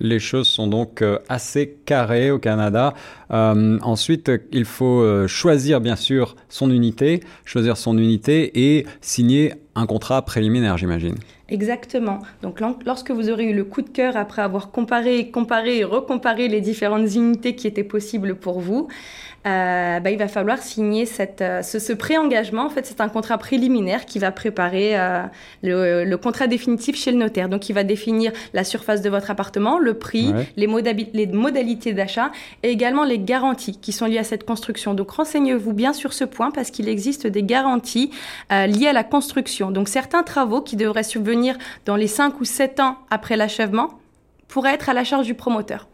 Les 0.00 0.18
choses 0.18 0.48
sont 0.48 0.66
donc 0.66 1.02
euh, 1.02 1.18
assez 1.28 1.76
carrées 1.86 2.30
au 2.30 2.38
Canada. 2.38 2.94
Euh, 3.30 3.78
ensuite, 3.82 4.30
il 4.52 4.64
faut 4.64 5.00
euh, 5.00 5.28
choisir 5.28 5.80
bien 5.80 5.96
sûr 5.96 6.36
son 6.48 6.70
unité, 6.70 7.20
choisir 7.44 7.76
son 7.76 7.96
unité 7.96 8.76
et 8.76 8.86
signer 9.00 9.54
un 9.74 9.86
contrat 9.86 10.22
préliminaire, 10.22 10.76
j'imagine. 10.76 11.14
Exactement. 11.48 12.20
Donc 12.42 12.60
lorsque 12.84 13.10
vous 13.10 13.28
aurez 13.28 13.44
eu 13.44 13.54
le 13.54 13.64
coup 13.64 13.82
de 13.82 13.90
cœur 13.90 14.16
après 14.16 14.42
avoir 14.42 14.70
comparé, 14.70 15.30
comparé 15.30 15.78
et 15.78 15.84
recomparé 15.84 16.48
les 16.48 16.60
différentes 16.60 17.14
unités 17.14 17.54
qui 17.54 17.66
étaient 17.66 17.84
possibles 17.84 18.34
pour 18.34 18.60
vous, 18.60 18.88
euh, 19.46 20.00
bah, 20.00 20.10
il 20.10 20.18
va 20.18 20.28
falloir 20.28 20.58
signer 20.58 21.04
cette, 21.04 21.42
euh, 21.42 21.60
ce, 21.62 21.78
ce 21.78 21.92
pré-engagement. 21.92 22.64
En 22.64 22.70
fait, 22.70 22.86
c'est 22.86 23.02
un 23.02 23.10
contrat 23.10 23.36
préliminaire 23.36 24.06
qui 24.06 24.18
va 24.18 24.30
préparer 24.30 24.98
euh, 24.98 25.22
le, 25.62 26.04
le, 26.04 26.16
contrat 26.16 26.46
définitif 26.46 26.96
chez 26.96 27.12
le 27.12 27.18
notaire. 27.18 27.50
Donc, 27.50 27.68
il 27.68 27.74
va 27.74 27.84
définir 27.84 28.32
la 28.54 28.64
surface 28.64 29.02
de 29.02 29.10
votre 29.10 29.30
appartement, 29.30 29.78
le 29.78 29.94
prix, 29.94 30.32
les, 30.56 30.66
les, 31.12 31.26
modalités 31.26 31.92
d'achat 31.92 32.32
et 32.62 32.70
également 32.70 33.04
les 33.04 33.18
garanties 33.18 33.78
qui 33.78 33.92
sont 33.92 34.06
liées 34.06 34.18
à 34.18 34.24
cette 34.24 34.44
construction. 34.44 34.94
Donc, 34.94 35.10
renseignez-vous 35.10 35.74
bien 35.74 35.92
sur 35.92 36.14
ce 36.14 36.24
point 36.24 36.50
parce 36.50 36.70
qu'il 36.70 36.88
existe 36.88 37.26
des 37.26 37.42
garanties 37.42 38.10
liées 38.50 38.88
à 38.88 38.92
la 38.94 39.04
construction. 39.04 39.70
Donc, 39.70 39.88
certains 39.88 40.22
travaux 40.22 40.62
qui 40.62 40.76
devraient 40.76 41.02
subvenir 41.02 41.58
dans 41.84 41.96
les 41.96 42.06
5 42.06 42.40
ou 42.40 42.44
7 42.44 42.80
ans 42.80 42.96
après 43.10 43.36
l'achèvement 43.36 43.98
pourraient 44.48 44.74
être 44.74 44.88
à 44.88 44.94
la 44.94 45.04
charge 45.04 45.26
du 45.26 45.34
promoteur. 45.34 45.86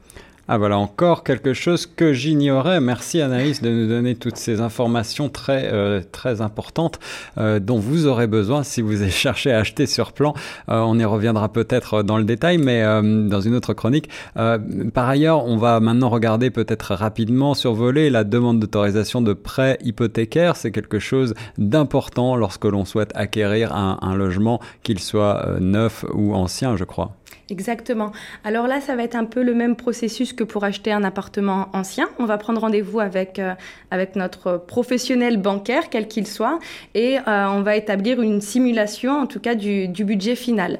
Ah 0.48 0.58
voilà, 0.58 0.78
encore 0.78 1.22
quelque 1.22 1.54
chose 1.54 1.86
que 1.86 2.12
j'ignorais. 2.12 2.80
Merci 2.80 3.20
Anaïs 3.20 3.62
de 3.62 3.70
nous 3.70 3.86
donner 3.86 4.16
toutes 4.16 4.36
ces 4.36 4.60
informations 4.60 5.28
très, 5.28 5.72
euh, 5.72 6.00
très 6.10 6.40
importantes 6.40 6.98
euh, 7.38 7.60
dont 7.60 7.78
vous 7.78 8.06
aurez 8.06 8.26
besoin 8.26 8.64
si 8.64 8.80
vous 8.82 8.96
cherchez 9.10 9.52
à 9.52 9.58
acheter 9.58 9.86
sur 9.86 10.12
plan. 10.12 10.34
Euh, 10.68 10.80
on 10.80 10.98
y 10.98 11.04
reviendra 11.04 11.52
peut-être 11.52 12.02
dans 12.02 12.18
le 12.18 12.24
détail, 12.24 12.58
mais 12.58 12.82
dans 12.82 13.40
une 13.40 13.54
autre 13.54 13.74
chronique. 13.74 14.08
par 14.34 15.08
ailleurs, 15.08 15.46
on 15.46 15.56
va 15.56 15.78
maintenant 15.80 16.08
regarder 16.08 16.50
peut-être 16.50 16.94
rapidement, 16.94 17.54
survoler 17.54 18.10
la 18.10 18.24
demande 18.24 18.58
d'autorisation 18.58 19.22
de 19.22 19.32
prêt 19.32 19.78
hypothécaire. 19.82 20.56
C'est 20.56 20.72
quelque 20.72 20.98
chose 20.98 21.34
d'important 21.58 22.36
lorsque 22.36 22.64
l'on 22.64 22.84
souhaite 22.84 23.12
acquérir 23.14 23.74
un, 23.74 23.98
un 24.02 24.16
logement, 24.16 24.60
qu'il 24.82 24.98
soit 24.98 25.58
neuf 25.60 26.04
ou 26.12 26.34
ancien, 26.34 26.76
je 26.76 26.84
crois. 26.84 27.19
Exactement. 27.48 28.12
Alors 28.44 28.66
là, 28.66 28.80
ça 28.80 28.94
va 28.94 29.02
être 29.02 29.16
un 29.16 29.24
peu 29.24 29.42
le 29.42 29.54
même 29.54 29.76
processus 29.76 30.32
que 30.32 30.44
pour 30.44 30.64
acheter 30.64 30.92
un 30.92 31.02
appartement 31.04 31.68
ancien. 31.72 32.08
On 32.18 32.24
va 32.24 32.38
prendre 32.38 32.60
rendez-vous 32.60 33.00
avec, 33.00 33.38
euh, 33.38 33.54
avec 33.90 34.16
notre 34.16 34.56
professionnel 34.56 35.36
bancaire, 35.36 35.90
quel 35.90 36.06
qu'il 36.06 36.26
soit, 36.26 36.58
et 36.94 37.18
euh, 37.18 37.46
on 37.48 37.62
va 37.62 37.76
établir 37.76 38.22
une 38.22 38.40
simulation, 38.40 39.18
en 39.18 39.26
tout 39.26 39.40
cas, 39.40 39.54
du, 39.54 39.88
du 39.88 40.04
budget 40.04 40.36
final. 40.36 40.78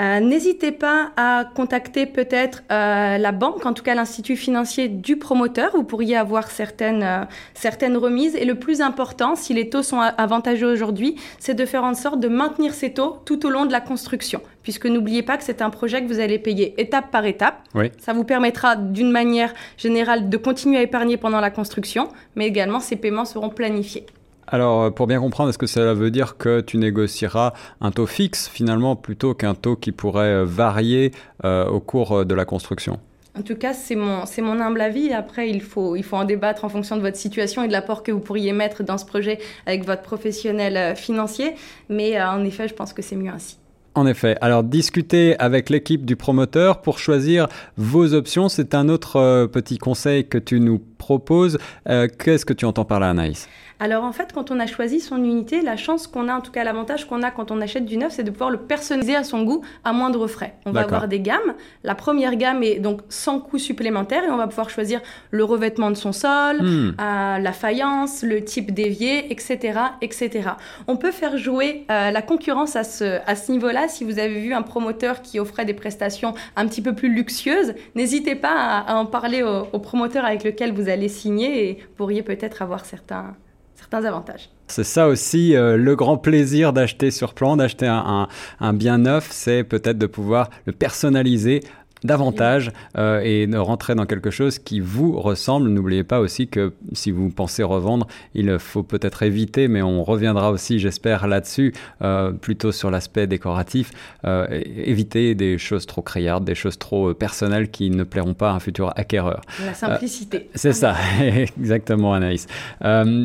Euh, 0.00 0.20
n'hésitez 0.20 0.72
pas 0.72 1.12
à 1.16 1.44
contacter 1.54 2.06
peut-être 2.06 2.62
euh, 2.72 3.16
la 3.18 3.32
banque, 3.32 3.64
en 3.64 3.72
tout 3.72 3.84
cas 3.84 3.94
l'institut 3.94 4.36
financier 4.36 4.88
du 4.88 5.16
promoteur. 5.16 5.70
Vous 5.74 5.84
pourriez 5.84 6.16
avoir 6.16 6.50
certaines, 6.50 7.02
euh, 7.02 7.24
certaines 7.54 7.96
remises. 7.96 8.34
Et 8.34 8.44
le 8.44 8.56
plus 8.56 8.80
important, 8.80 9.36
si 9.36 9.54
les 9.54 9.70
taux 9.70 9.82
sont 9.82 10.00
avantageux 10.00 10.66
aujourd'hui, 10.66 11.16
c'est 11.38 11.54
de 11.54 11.64
faire 11.64 11.84
en 11.84 11.94
sorte 11.94 12.20
de 12.20 12.28
maintenir 12.28 12.74
ces 12.74 12.92
taux 12.92 13.18
tout 13.24 13.46
au 13.46 13.50
long 13.50 13.66
de 13.66 13.72
la 13.72 13.80
construction. 13.80 14.40
Puisque 14.62 14.86
n'oubliez 14.86 15.22
pas 15.22 15.36
que 15.36 15.44
c'est 15.44 15.62
un 15.62 15.70
projet 15.70 16.02
que 16.02 16.08
vous 16.08 16.20
allez 16.20 16.38
payer 16.38 16.74
étape 16.80 17.10
par 17.10 17.24
étape. 17.26 17.62
Ça 17.98 18.12
vous 18.12 18.24
permettra 18.24 18.76
d'une 18.76 19.10
manière 19.10 19.52
générale 19.76 20.28
de 20.28 20.36
continuer 20.36 20.78
à 20.78 20.82
épargner 20.82 21.16
pendant 21.16 21.40
la 21.40 21.50
construction, 21.50 22.08
mais 22.34 22.46
également 22.46 22.80
ces 22.80 22.96
paiements 22.96 23.26
seront 23.26 23.50
planifiés. 23.50 24.06
Alors, 24.46 24.82
euh, 24.82 24.90
pour 24.90 25.06
bien 25.06 25.20
comprendre, 25.20 25.50
est-ce 25.50 25.58
que 25.58 25.66
cela 25.66 25.94
veut 25.94 26.10
dire 26.10 26.36
que 26.36 26.60
tu 26.60 26.76
négocieras 26.76 27.52
un 27.80 27.90
taux 27.90 28.06
fixe 28.06 28.48
finalement 28.48 28.96
plutôt 28.96 29.34
qu'un 29.34 29.54
taux 29.54 29.76
qui 29.76 29.92
pourrait 29.92 30.32
euh, 30.32 30.44
varier 30.44 31.12
euh, 31.44 31.66
au 31.66 31.80
cours 31.80 32.24
de 32.24 32.34
la 32.34 32.44
construction? 32.44 32.98
En 33.36 33.42
tout 33.42 33.56
cas, 33.56 33.72
c'est 33.74 33.96
mon, 33.96 34.26
c'est 34.26 34.42
mon 34.42 34.60
humble 34.60 34.80
avis. 34.80 35.12
Après, 35.12 35.50
il 35.50 35.60
faut, 35.60 35.96
il 35.96 36.04
faut 36.04 36.16
en 36.16 36.24
débattre 36.24 36.64
en 36.64 36.68
fonction 36.68 36.96
de 36.96 37.00
votre 37.00 37.16
situation 37.16 37.64
et 37.64 37.68
de 37.68 37.72
l'apport 37.72 38.04
que 38.04 38.12
vous 38.12 38.20
pourriez 38.20 38.52
mettre 38.52 38.84
dans 38.84 38.98
ce 38.98 39.04
projet 39.04 39.38
avec 39.66 39.84
votre 39.84 40.02
professionnel 40.02 40.94
financier. 40.94 41.54
Mais 41.88 42.22
en 42.22 42.44
effet, 42.44 42.68
je 42.68 42.74
pense 42.74 42.92
que 42.92 43.02
c'est 43.02 43.16
mieux 43.16 43.32
ainsi. 43.32 43.58
En 43.94 44.06
effet. 44.06 44.36
Alors, 44.40 44.64
discuter 44.64 45.38
avec 45.38 45.70
l'équipe 45.70 46.04
du 46.04 46.16
promoteur 46.16 46.80
pour 46.80 46.98
choisir 46.98 47.46
vos 47.76 48.12
options, 48.14 48.48
c'est 48.48 48.74
un 48.74 48.88
autre 48.88 49.46
petit 49.46 49.78
conseil 49.78 50.26
que 50.26 50.38
tu 50.38 50.60
nous 50.60 50.80
proposes. 50.98 51.58
qu'est-ce 51.86 52.44
que 52.44 52.52
tu 52.52 52.64
entends 52.64 52.84
par 52.84 53.00
là, 53.00 53.10
Anaïs? 53.10 53.48
Alors 53.80 54.04
en 54.04 54.12
fait, 54.12 54.32
quand 54.32 54.50
on 54.50 54.60
a 54.60 54.66
choisi 54.66 55.00
son 55.00 55.18
unité, 55.18 55.60
la 55.60 55.76
chance 55.76 56.06
qu'on 56.06 56.28
a, 56.28 56.34
en 56.34 56.40
tout 56.40 56.52
cas 56.52 56.62
l'avantage 56.62 57.06
qu'on 57.06 57.22
a 57.22 57.30
quand 57.30 57.50
on 57.50 57.60
achète 57.60 57.84
du 57.84 57.96
neuf, 57.96 58.12
c'est 58.12 58.22
de 58.22 58.30
pouvoir 58.30 58.50
le 58.50 58.58
personnaliser 58.58 59.16
à 59.16 59.24
son 59.24 59.42
goût 59.42 59.62
à 59.84 59.92
moindre 59.92 60.26
frais. 60.26 60.54
On 60.64 60.70
va 60.70 60.82
avoir 60.82 61.08
des 61.08 61.20
gammes. 61.20 61.54
La 61.82 61.94
première 61.94 62.36
gamme 62.36 62.62
est 62.62 62.78
donc 62.78 63.00
sans 63.08 63.40
coût 63.40 63.58
supplémentaire 63.58 64.22
et 64.24 64.30
on 64.30 64.36
va 64.36 64.46
pouvoir 64.46 64.70
choisir 64.70 65.00
le 65.32 65.44
revêtement 65.44 65.90
de 65.90 65.96
son 65.96 66.12
sol, 66.12 66.62
hmm. 66.62 66.94
euh, 67.00 67.38
la 67.38 67.52
faïence, 67.52 68.22
le 68.22 68.44
type 68.44 68.72
d'évier, 68.72 69.30
etc., 69.32 69.78
etc. 70.00 70.50
On 70.86 70.96
peut 70.96 71.12
faire 71.12 71.36
jouer 71.36 71.84
euh, 71.90 72.10
la 72.12 72.22
concurrence 72.22 72.76
à 72.76 72.84
ce, 72.84 73.20
à 73.26 73.34
ce 73.34 73.50
niveau-là. 73.50 73.83
Si 73.88 74.04
vous 74.04 74.18
avez 74.18 74.40
vu 74.40 74.52
un 74.52 74.62
promoteur 74.62 75.22
qui 75.22 75.38
offrait 75.38 75.64
des 75.64 75.74
prestations 75.74 76.34
un 76.56 76.66
petit 76.66 76.82
peu 76.82 76.94
plus 76.94 77.12
luxueuses, 77.12 77.74
n'hésitez 77.94 78.34
pas 78.34 78.78
à, 78.78 78.94
en 78.96 79.06
parler 79.06 79.42
au, 79.42 79.78
promoteur 79.78 80.24
avec 80.24 80.44
lequel 80.44 80.72
vous 80.72 80.88
allez 80.88 81.08
signer 81.08 81.68
et 81.68 81.78
pourriez 81.96 82.22
peut-être 82.22 82.62
avoir 82.62 82.84
certains 82.84 83.36
certains 83.74 84.04
avantages. 84.04 84.48
C'est 84.68 84.84
ça 84.84 85.08
aussi 85.08 85.54
euh, 85.54 85.76
le 85.76 85.94
grand 85.94 86.16
plaisir 86.16 86.72
d'acheter 86.72 87.10
sur 87.10 87.34
plan, 87.34 87.56
d'acheter 87.56 87.86
un, 87.86 88.28
bien 88.72 88.98
neuf, 88.98 89.28
c'est 89.30 89.62
peut-être 89.62 89.98
de 89.98 90.06
pouvoir 90.06 90.48
le 90.64 90.72
personnaliser 90.72 91.60
davantage 92.04 92.70
euh, 92.96 93.20
et 93.24 93.46
de 93.46 93.56
rentrer 93.56 93.94
dans 93.94 94.06
quelque 94.06 94.30
chose 94.30 94.58
qui 94.58 94.80
vous 94.80 95.18
ressemble. 95.18 95.68
N'oubliez 95.70 96.04
pas 96.04 96.20
aussi 96.20 96.46
que 96.46 96.72
si 96.92 97.10
vous 97.10 97.30
pensez 97.30 97.62
revendre, 97.62 98.06
il 98.34 98.58
faut 98.58 98.82
peut-être 98.82 99.22
éviter, 99.22 99.68
mais 99.68 99.82
on 99.82 100.04
reviendra 100.04 100.50
aussi, 100.50 100.78
j'espère, 100.78 101.26
là-dessus, 101.26 101.72
euh, 102.02 102.30
plutôt 102.32 102.72
sur 102.72 102.90
l'aspect 102.90 103.26
décoratif, 103.26 103.90
euh, 104.24 104.46
éviter 104.76 105.34
des 105.34 105.58
choses 105.58 105.86
trop 105.86 106.02
criardes, 106.02 106.44
des 106.44 106.54
choses 106.54 106.78
trop 106.78 107.14
personnelles 107.14 107.70
qui 107.70 107.90
ne 107.90 108.04
plairont 108.04 108.34
pas 108.34 108.50
à 108.50 108.54
un 108.54 108.60
futur 108.60 108.92
acquéreur. 108.96 109.40
La 109.64 109.74
simplicité. 109.74 110.50
c'est 110.54 110.72
ça, 110.74 110.94
exactement 111.58 112.12
Anaïs. 112.12 112.46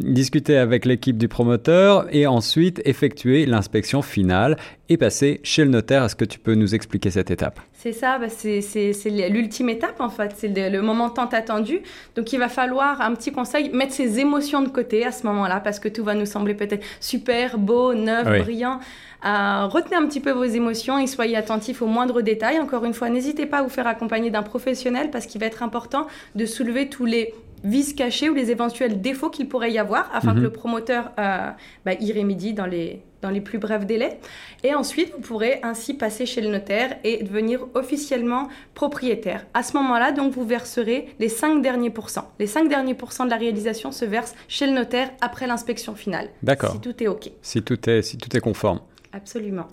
discuter 0.03 0.57
avec 0.57 0.85
l'équipe 0.85 1.17
du 1.17 1.27
promoteur 1.27 2.07
et 2.11 2.27
ensuite 2.27 2.81
effectuer 2.85 3.45
l'inspection 3.45 4.01
finale 4.01 4.57
et 4.89 4.97
passer 4.97 5.39
chez 5.43 5.63
le 5.63 5.69
notaire. 5.69 6.03
Est-ce 6.03 6.15
que 6.15 6.25
tu 6.25 6.39
peux 6.39 6.55
nous 6.55 6.75
expliquer 6.75 7.11
cette 7.11 7.31
étape? 7.31 7.59
C'est 7.73 7.93
ça, 7.93 8.17
bah 8.17 8.27
c'est 8.29 9.29
l'ultime 9.29 9.69
étape 9.69 10.01
en 10.01 10.09
fait, 10.09 10.33
c'est 10.35 10.69
le, 10.69 10.81
moment 10.81 11.09
tant 11.09 11.27
attendu. 11.27 11.81
Donc 12.15 12.33
il 12.33 12.39
va 12.39 12.49
falloir, 12.49 12.99
un 13.01 13.13
petit 13.13 13.31
conseil, 13.31 13.69
mettre 13.69 13.93
ses 13.93 14.19
émotions 14.19 14.61
de 14.61 14.69
côté 14.69 15.05
à 15.05 15.11
ce 15.11 15.25
moment-là 15.27 15.61
parce 15.61 15.79
que 15.79 15.87
tout 15.87 16.03
va 16.03 16.15
nous 16.15 16.25
sembler 16.25 16.55
peut-être 16.55 16.85
super, 16.99 17.57
beau, 17.57 17.93
neuf, 17.93 18.25
brillant. 18.25 18.79
Euh, 19.25 19.65
retenez 19.67 19.97
un 19.97 20.05
petit 20.07 20.21
peu 20.21 20.31
vos 20.31 20.45
émotions 20.45 20.97
et 20.97 21.05
soyez 21.05 21.35
attentifs 21.35 21.81
aux 21.81 21.87
moindres 21.87 22.21
détails. 22.23 22.59
Encore 22.59 22.85
une 22.85 22.93
fois, 22.93 23.09
n'hésitez 23.09 23.45
pas 23.45 23.59
à 23.59 23.61
vous 23.63 23.69
faire 23.69 23.87
accompagner 23.87 24.31
d'un 24.31 24.43
professionnel 24.43 25.09
parce 25.11 25.25
qu'il 25.25 25.39
va 25.41 25.47
être 25.47 25.61
important 25.61 26.07
de 26.35 26.45
soulever 26.45 26.89
tous 26.89 27.05
les 27.05 27.33
vices 27.63 27.93
cachés 27.93 28.29
ou 28.29 28.33
les 28.33 28.51
éventuels 28.51 29.01
défauts 29.01 29.29
qu'il 29.29 29.47
pourrait 29.47 29.71
y 29.71 29.79
avoir 29.79 30.09
afin 30.13 30.33
que 30.33 30.37
mhm. 30.37 30.43
le 30.43 30.51
promoteur 30.51 31.11
euh, 31.19 31.49
bah, 31.85 31.93
y 31.93 32.11
remédie 32.13 32.53
dans 32.53 32.65
les, 32.65 33.01
dans 33.21 33.29
les 33.29 33.41
plus 33.41 33.57
brefs 33.57 33.85
délais. 33.85 34.19
Et 34.63 34.73
ensuite, 34.73 35.11
vous 35.13 35.21
pourrez 35.21 35.59
ainsi 35.63 35.93
passer 35.93 36.25
chez 36.25 36.41
le 36.41 36.49
notaire 36.49 36.97
et 37.03 37.23
devenir 37.23 37.67
officiellement 37.73 38.47
propriétaire. 38.73 39.45
À 39.53 39.63
ce 39.63 39.75
moment-là, 39.77 40.11
donc, 40.11 40.33
vous 40.33 40.45
verserez 40.45 41.09
les 41.19 41.29
5 41.29 41.61
derniers 41.61 41.89
pourcents. 41.89 42.31
Les 42.39 42.47
5 42.47 42.69
derniers 42.69 42.95
pourcents 42.95 43.25
de 43.25 43.29
la 43.29 43.37
réalisation 43.37 43.91
se 43.91 44.05
versent 44.05 44.35
chez 44.47 44.67
le 44.67 44.73
notaire 44.73 45.11
après 45.21 45.47
l'inspection 45.47 45.95
finale. 45.95 46.29
D'accord. 46.43 46.71
Si 46.71 46.79
tout 46.79 47.03
est 47.03 47.07
OK. 47.07 47.31
Si 47.41 47.61
tout 47.61 47.89
est, 47.89 48.01
si 48.01 48.17
tout 48.17 48.35
est 48.35 48.41
conforme. 48.41 48.81
Absolument. 49.11 49.67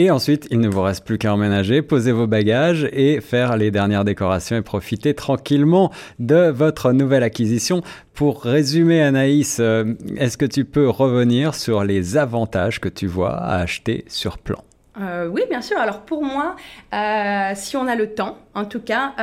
Et 0.00 0.12
ensuite, 0.12 0.46
il 0.52 0.60
ne 0.60 0.68
vous 0.68 0.80
reste 0.80 1.04
plus 1.04 1.18
qu'à 1.18 1.34
emménager, 1.34 1.82
poser 1.82 2.12
vos 2.12 2.28
bagages 2.28 2.88
et 2.92 3.20
faire 3.20 3.56
les 3.56 3.72
dernières 3.72 4.04
décorations 4.04 4.56
et 4.56 4.62
profiter 4.62 5.12
tranquillement 5.12 5.90
de 6.20 6.50
votre 6.50 6.92
nouvelle 6.92 7.24
acquisition. 7.24 7.82
Pour 8.14 8.42
résumer, 8.44 9.02
Anaïs, 9.02 9.58
euh, 9.58 9.94
est-ce 10.16 10.38
que 10.38 10.44
tu 10.44 10.64
peux 10.64 10.88
revenir 10.88 11.56
sur 11.56 11.82
les 11.82 12.16
avantages 12.16 12.80
que 12.80 12.88
tu 12.88 13.08
vois 13.08 13.34
à 13.34 13.56
acheter 13.56 14.04
sur 14.06 14.38
plan? 14.38 14.62
Euh, 15.00 15.26
oui, 15.26 15.42
bien 15.50 15.62
sûr. 15.62 15.78
Alors 15.78 16.02
pour 16.02 16.22
moi, 16.22 16.54
euh, 16.94 17.50
si 17.56 17.76
on 17.76 17.88
a 17.88 17.96
le 17.96 18.14
temps, 18.14 18.38
en 18.54 18.66
tout 18.66 18.80
cas, 18.80 19.14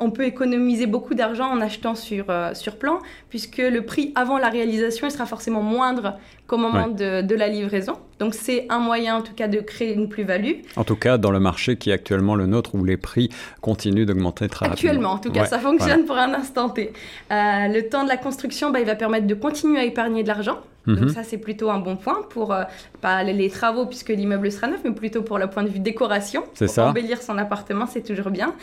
on 0.00 0.10
peut 0.10 0.24
économiser 0.24 0.86
beaucoup 0.86 1.14
d'argent 1.14 1.48
en 1.48 1.60
achetant 1.60 1.94
sur, 1.94 2.26
sur 2.54 2.76
plan, 2.76 2.98
puisque 3.28 3.58
le 3.58 3.82
prix 3.82 4.12
avant 4.16 4.38
la 4.38 4.48
réalisation 4.48 5.06
il 5.06 5.12
sera 5.12 5.26
forcément 5.26 5.62
moindre 5.62 6.18
qu'au 6.48 6.56
moment 6.56 6.88
de, 6.88 7.22
de, 7.22 7.34
la 7.36 7.46
livraison. 7.46 7.94
Donc 8.18 8.34
c'est 8.34 8.66
un 8.68 8.78
moyen 8.78 9.16
en 9.16 9.22
tout 9.22 9.34
cas 9.34 9.48
de 9.48 9.60
créer 9.60 9.94
une 9.94 10.08
plus-value. 10.08 10.62
En 10.76 10.84
tout 10.84 10.96
cas, 10.96 11.18
dans 11.18 11.30
le 11.30 11.40
marché 11.40 11.76
qui 11.76 11.90
est 11.90 11.92
actuellement 11.92 12.34
le 12.34 12.46
nôtre 12.46 12.74
où 12.74 12.84
les 12.84 12.96
prix 12.96 13.30
continuent 13.60 14.06
d'augmenter 14.06 14.48
très 14.48 14.66
actuellement, 14.66 15.10
rapidement. 15.10 15.12
Actuellement, 15.12 15.12
en 15.12 15.18
tout 15.18 15.32
cas, 15.32 15.46
ça 15.46 15.58
fonctionne 15.58 16.04
pour 16.04 16.16
un 16.16 16.34
instant 16.34 16.68
T. 16.70 16.92
Euh, 17.30 17.68
le 17.68 17.88
temps 17.88 18.04
de 18.04 18.08
la 18.08 18.16
construction, 18.16 18.70
bah, 18.70 18.80
il 18.80 18.86
va 18.86 18.94
permettre 18.94 19.26
de 19.26 19.34
continuer 19.34 19.78
à 19.78 19.84
épargner 19.84 20.22
de 20.22 20.28
l'argent. 20.28 20.58
Donc 20.86 21.00
mhm. 21.00 21.08
ça, 21.10 21.22
c'est 21.22 21.36
plutôt 21.36 21.68
un 21.68 21.78
bon 21.78 21.96
point 21.96 22.22
pour, 22.30 22.52
euh, 22.52 22.62
pas 23.02 23.22
les 23.22 23.50
travaux 23.50 23.84
puisque 23.84 24.08
l'immeuble 24.08 24.50
sera 24.50 24.68
neuf, 24.68 24.80
mais 24.84 24.92
plutôt 24.92 25.22
pour 25.22 25.38
le 25.38 25.48
point 25.48 25.62
de 25.62 25.68
vue 25.68 25.80
décoration. 25.80 26.44
C'est 26.54 26.66
ça. 26.66 26.88
Embellir 26.88 27.20
son 27.20 27.36
appartement, 27.36 27.86
c'est 27.86 28.00
toujours 28.00 28.30
bien. 28.30 28.54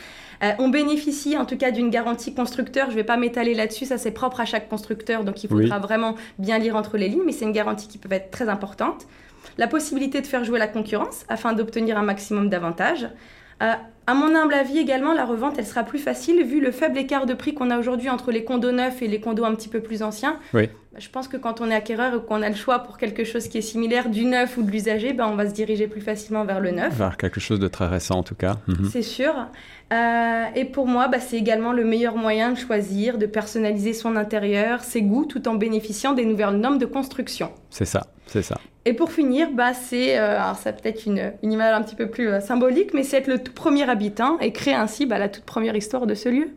Euh, 0.44 0.52
on 0.58 0.70
bénéficie 0.70 1.38
en 1.38 1.46
tout 1.46 1.56
cas 1.56 1.70
d'une 1.70 1.90
garantie 1.90 2.34
constructeur. 2.34 2.88
Je 2.88 2.92
ne 2.92 2.96
vais 2.98 3.04
pas 3.04 3.18
m'étaler 3.18 3.54
là-dessus, 3.54 3.86
ça 3.86 3.98
c'est 3.98 4.12
propre 4.12 4.40
à 4.40 4.46
chaque 4.46 4.68
constructeur, 4.70 5.24
donc 5.24 5.44
il 5.44 5.50
faudra 5.50 5.80
vraiment 5.80 6.16
bien 6.40 6.58
lire 6.58 6.76
entre 6.76 6.98
les 6.98 7.08
lignes, 7.08 7.24
mais 7.26 7.32
c'est 7.32 7.46
une 7.46 7.52
garantie 7.52 7.88
qui 7.88 7.98
peut 7.98 8.12
être 8.12 8.32
très 8.32 8.50
importante. 8.50 9.06
La 9.58 9.68
possibilité 9.68 10.22
de 10.22 10.28
faire 10.28 10.44
jouer 10.44 10.60
la 10.60 10.68
concurrence 10.68 11.26
afin 11.30 11.54
d'obtenir 11.54 11.98
un 11.98 12.04
maximum 12.04 12.50
d'avantages. 12.50 13.08
Euh, 13.64 13.74
à 14.08 14.14
mon 14.14 14.36
humble 14.36 14.54
avis 14.54 14.78
également, 14.78 15.14
la 15.14 15.26
revente, 15.26 15.56
elle 15.58 15.66
sera 15.66 15.84
plus 15.84 16.00
facile 16.00 16.44
vu 16.44 16.62
le 16.62 16.72
faible 16.72 16.98
écart 16.98 17.26
de 17.26 17.34
prix 17.34 17.54
qu'on 17.54 17.72
a 17.72 17.80
aujourd'hui 17.80 18.10
entre 18.10 18.32
les 18.32 18.44
condos 18.44 18.72
neufs 18.72 19.02
et 19.02 19.08
les 19.08 19.20
condos 19.20 19.46
un 19.46 19.56
petit 19.56 19.70
peu 19.70 19.80
plus 19.82 20.04
anciens. 20.04 20.40
Oui. 20.54 20.70
Bah, 20.96 21.02
je 21.02 21.10
pense 21.10 21.28
que 21.28 21.36
quand 21.36 21.60
on 21.60 21.70
est 21.70 21.76
acquéreur 21.76 22.16
et 22.16 22.26
qu'on 22.26 22.42
a 22.42 22.48
le 22.48 22.56
choix 22.56 22.80
pour 22.80 22.98
quelque 22.98 23.26
chose 23.26 23.50
qui 23.50 23.58
est 23.58 23.62
similaire 23.62 24.08
du 24.08 24.24
neuf 24.24 24.58
ou 24.58 24.64
de 24.64 24.72
l'usager, 24.72 25.12
bah, 25.12 25.28
on 25.30 25.36
va 25.36 25.46
se 25.50 25.54
diriger 25.54 25.88
plus 25.88 26.00
facilement 26.00 26.46
vers 26.46 26.62
le 26.62 26.72
neuf. 26.72 26.94
Vers 26.94 27.18
quelque 27.18 27.42
chose 27.42 27.60
de 27.60 27.68
très 27.68 27.88
récent 27.88 28.16
en 28.16 28.24
tout 28.24 28.36
cas. 28.36 28.56
Mhm. 28.68 28.90
C'est 28.90 29.02
sûr. 29.02 29.34
Euh, 29.92 30.44
et 30.56 30.64
pour 30.64 30.88
moi, 30.88 31.10
bah, 31.10 31.20
c'est 31.20 31.36
également 31.36 31.74
le 31.74 31.84
meilleur 31.84 32.16
moyen 32.16 32.54
de 32.54 32.58
choisir, 32.58 33.18
de 33.18 33.26
personnaliser 33.26 33.92
son 33.92 34.16
intérieur, 34.16 34.86
ses 34.86 35.02
goûts, 35.02 35.26
tout 35.26 35.50
en 35.50 35.56
bénéficiant 35.56 36.14
des 36.14 36.24
nouvelles 36.24 36.56
normes 36.56 36.78
de 36.78 36.86
construction. 36.86 37.52
C'est 37.70 37.84
ça, 37.84 38.08
c'est 38.26 38.42
ça. 38.42 38.56
Et 38.86 38.94
pour 38.94 39.12
finir, 39.12 39.50
bah, 39.52 39.74
c'est, 39.74 40.18
euh, 40.18 40.40
alors 40.40 40.56
ça 40.56 40.72
peut-être 40.72 41.06
une, 41.06 41.34
une, 41.44 41.52
image 41.52 41.74
un 41.74 41.82
petit 41.82 41.96
peu 41.96 42.08
plus 42.08 42.30
euh, 42.30 42.40
symbolique, 42.40 42.94
mais 42.94 43.04
c'est 43.04 43.18
être 43.18 43.28
le 43.28 43.44
tout 43.44 43.52
premier 43.52 43.84
habitant 43.90 44.40
et 44.40 44.54
créer 44.54 44.76
ainsi 44.76 45.06
bah, 45.06 45.18
la 45.18 45.28
toute 45.28 45.44
première 45.44 45.76
histoire 45.76 46.08
de 46.08 46.16
ce 46.16 46.30
lieu. 46.30 46.52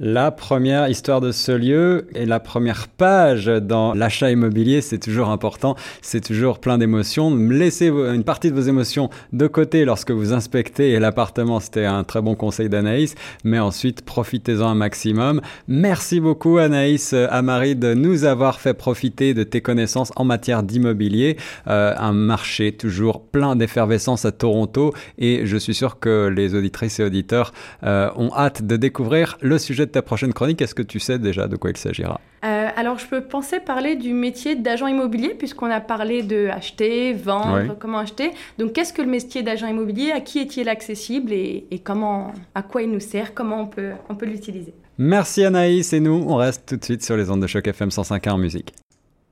La 0.00 0.30
première 0.30 0.88
histoire 0.88 1.20
de 1.20 1.32
ce 1.32 1.50
lieu 1.50 2.06
et 2.14 2.24
la 2.24 2.38
première 2.38 2.86
page 2.86 3.46
dans 3.46 3.94
l'achat 3.94 4.30
immobilier, 4.30 4.80
c'est 4.80 5.00
toujours 5.00 5.28
important, 5.28 5.74
c'est 6.02 6.20
toujours 6.20 6.60
plein 6.60 6.78
d'émotions. 6.78 7.34
Laissez 7.34 7.88
une 7.88 8.22
partie 8.22 8.50
de 8.50 8.54
vos 8.54 8.60
émotions 8.68 9.10
de 9.32 9.48
côté 9.48 9.84
lorsque 9.84 10.12
vous 10.12 10.32
inspectez 10.32 10.96
l'appartement, 11.00 11.58
c'était 11.58 11.84
un 11.84 12.04
très 12.04 12.22
bon 12.22 12.36
conseil 12.36 12.68
d'Anaïs, 12.68 13.16
mais 13.42 13.58
ensuite 13.58 14.02
profitez-en 14.04 14.68
un 14.68 14.76
maximum. 14.76 15.40
Merci 15.66 16.20
beaucoup 16.20 16.58
Anaïs 16.58 17.12
Amari 17.12 17.74
de 17.74 17.92
nous 17.94 18.22
avoir 18.22 18.60
fait 18.60 18.74
profiter 18.74 19.34
de 19.34 19.42
tes 19.42 19.62
connaissances 19.62 20.12
en 20.14 20.24
matière 20.24 20.62
d'immobilier, 20.62 21.36
euh, 21.66 21.92
un 21.98 22.12
marché 22.12 22.70
toujours 22.70 23.22
plein 23.22 23.56
d'effervescence 23.56 24.24
à 24.24 24.30
Toronto 24.30 24.94
et 25.18 25.44
je 25.44 25.56
suis 25.56 25.74
sûr 25.74 25.98
que 25.98 26.28
les 26.28 26.54
auditrices 26.54 27.00
et 27.00 27.04
auditeurs 27.04 27.52
euh, 27.82 28.10
ont 28.14 28.30
hâte 28.32 28.64
de 28.64 28.76
découvrir 28.76 29.38
le 29.40 29.58
sujet 29.58 29.87
ta 29.88 30.02
prochaine 30.02 30.32
chronique, 30.32 30.60
est-ce 30.62 30.74
que 30.74 30.82
tu 30.82 31.00
sais 31.00 31.18
déjà 31.18 31.48
de 31.48 31.56
quoi 31.56 31.70
il 31.70 31.76
s'agira 31.76 32.20
euh, 32.44 32.68
Alors, 32.76 32.98
je 32.98 33.06
peux 33.06 33.22
penser 33.22 33.60
parler 33.60 33.96
du 33.96 34.12
métier 34.12 34.56
d'agent 34.56 34.86
immobilier, 34.86 35.34
puisqu'on 35.34 35.70
a 35.70 35.80
parlé 35.80 36.22
de 36.22 36.48
acheter, 36.48 37.12
vendre, 37.12 37.76
comment 37.78 37.98
acheter. 37.98 38.30
Donc, 38.58 38.72
qu'est-ce 38.72 38.92
que 38.92 39.02
le 39.02 39.08
métier 39.08 39.42
d'agent 39.42 39.66
immobilier 39.66 40.12
À 40.12 40.20
qui 40.20 40.38
est-il 40.38 40.68
accessible 40.68 41.32
et, 41.32 41.80
comment, 41.82 42.32
à 42.54 42.62
quoi 42.62 42.82
il 42.82 42.90
nous 42.90 43.00
sert 43.00 43.34
Comment 43.34 43.62
on 43.62 43.66
peut, 43.66 43.92
on 44.08 44.14
peut 44.14 44.26
l'utiliser? 44.26 44.74
Merci 44.98 45.44
Anaïs 45.44 45.92
et 45.92 46.00
nous, 46.00 46.24
on 46.26 46.36
reste 46.36 46.66
tout 46.66 46.76
de 46.76 46.84
suite 46.84 47.04
sur 47.04 47.16
les 47.16 47.30
ondes 47.30 47.40
de 47.40 47.46
choc 47.46 47.66
FM 47.66 47.90
105.1 47.90 48.30
en 48.30 48.38
musique. 48.38 48.72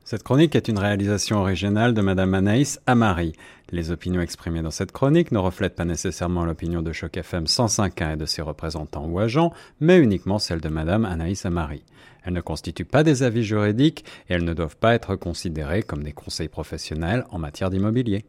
Cette 0.08 0.22
chronique 0.22 0.54
est 0.54 0.68
une 0.68 0.78
réalisation 0.78 1.38
originale 1.38 1.92
de 1.92 2.00
Madame 2.00 2.34
Anaïs 2.34 2.78
Amari. 2.86 3.32
Les 3.72 3.90
opinions 3.90 4.20
exprimées 4.20 4.62
dans 4.62 4.70
cette 4.70 4.92
chronique 4.92 5.32
ne 5.32 5.38
reflètent 5.38 5.74
pas 5.74 5.84
nécessairement 5.84 6.44
l'opinion 6.44 6.80
de 6.80 6.92
Choc 6.92 7.16
FM 7.16 7.46
105.1 7.46 8.12
et 8.12 8.16
de 8.16 8.24
ses 8.24 8.40
représentants 8.40 9.06
ou 9.06 9.18
agents, 9.18 9.52
mais 9.80 9.98
uniquement 9.98 10.38
celle 10.38 10.60
de 10.60 10.68
Madame 10.68 11.04
Anaïs 11.04 11.44
Amari. 11.44 11.82
Elles 12.22 12.34
ne 12.34 12.40
constituent 12.40 12.84
pas 12.84 13.02
des 13.02 13.24
avis 13.24 13.42
juridiques 13.42 14.04
et 14.28 14.34
elles 14.34 14.44
ne 14.44 14.54
doivent 14.54 14.76
pas 14.76 14.94
être 14.94 15.16
considérées 15.16 15.82
comme 15.82 16.04
des 16.04 16.12
conseils 16.12 16.46
professionnels 16.46 17.24
en 17.32 17.40
matière 17.40 17.70
d'immobilier. 17.70 18.26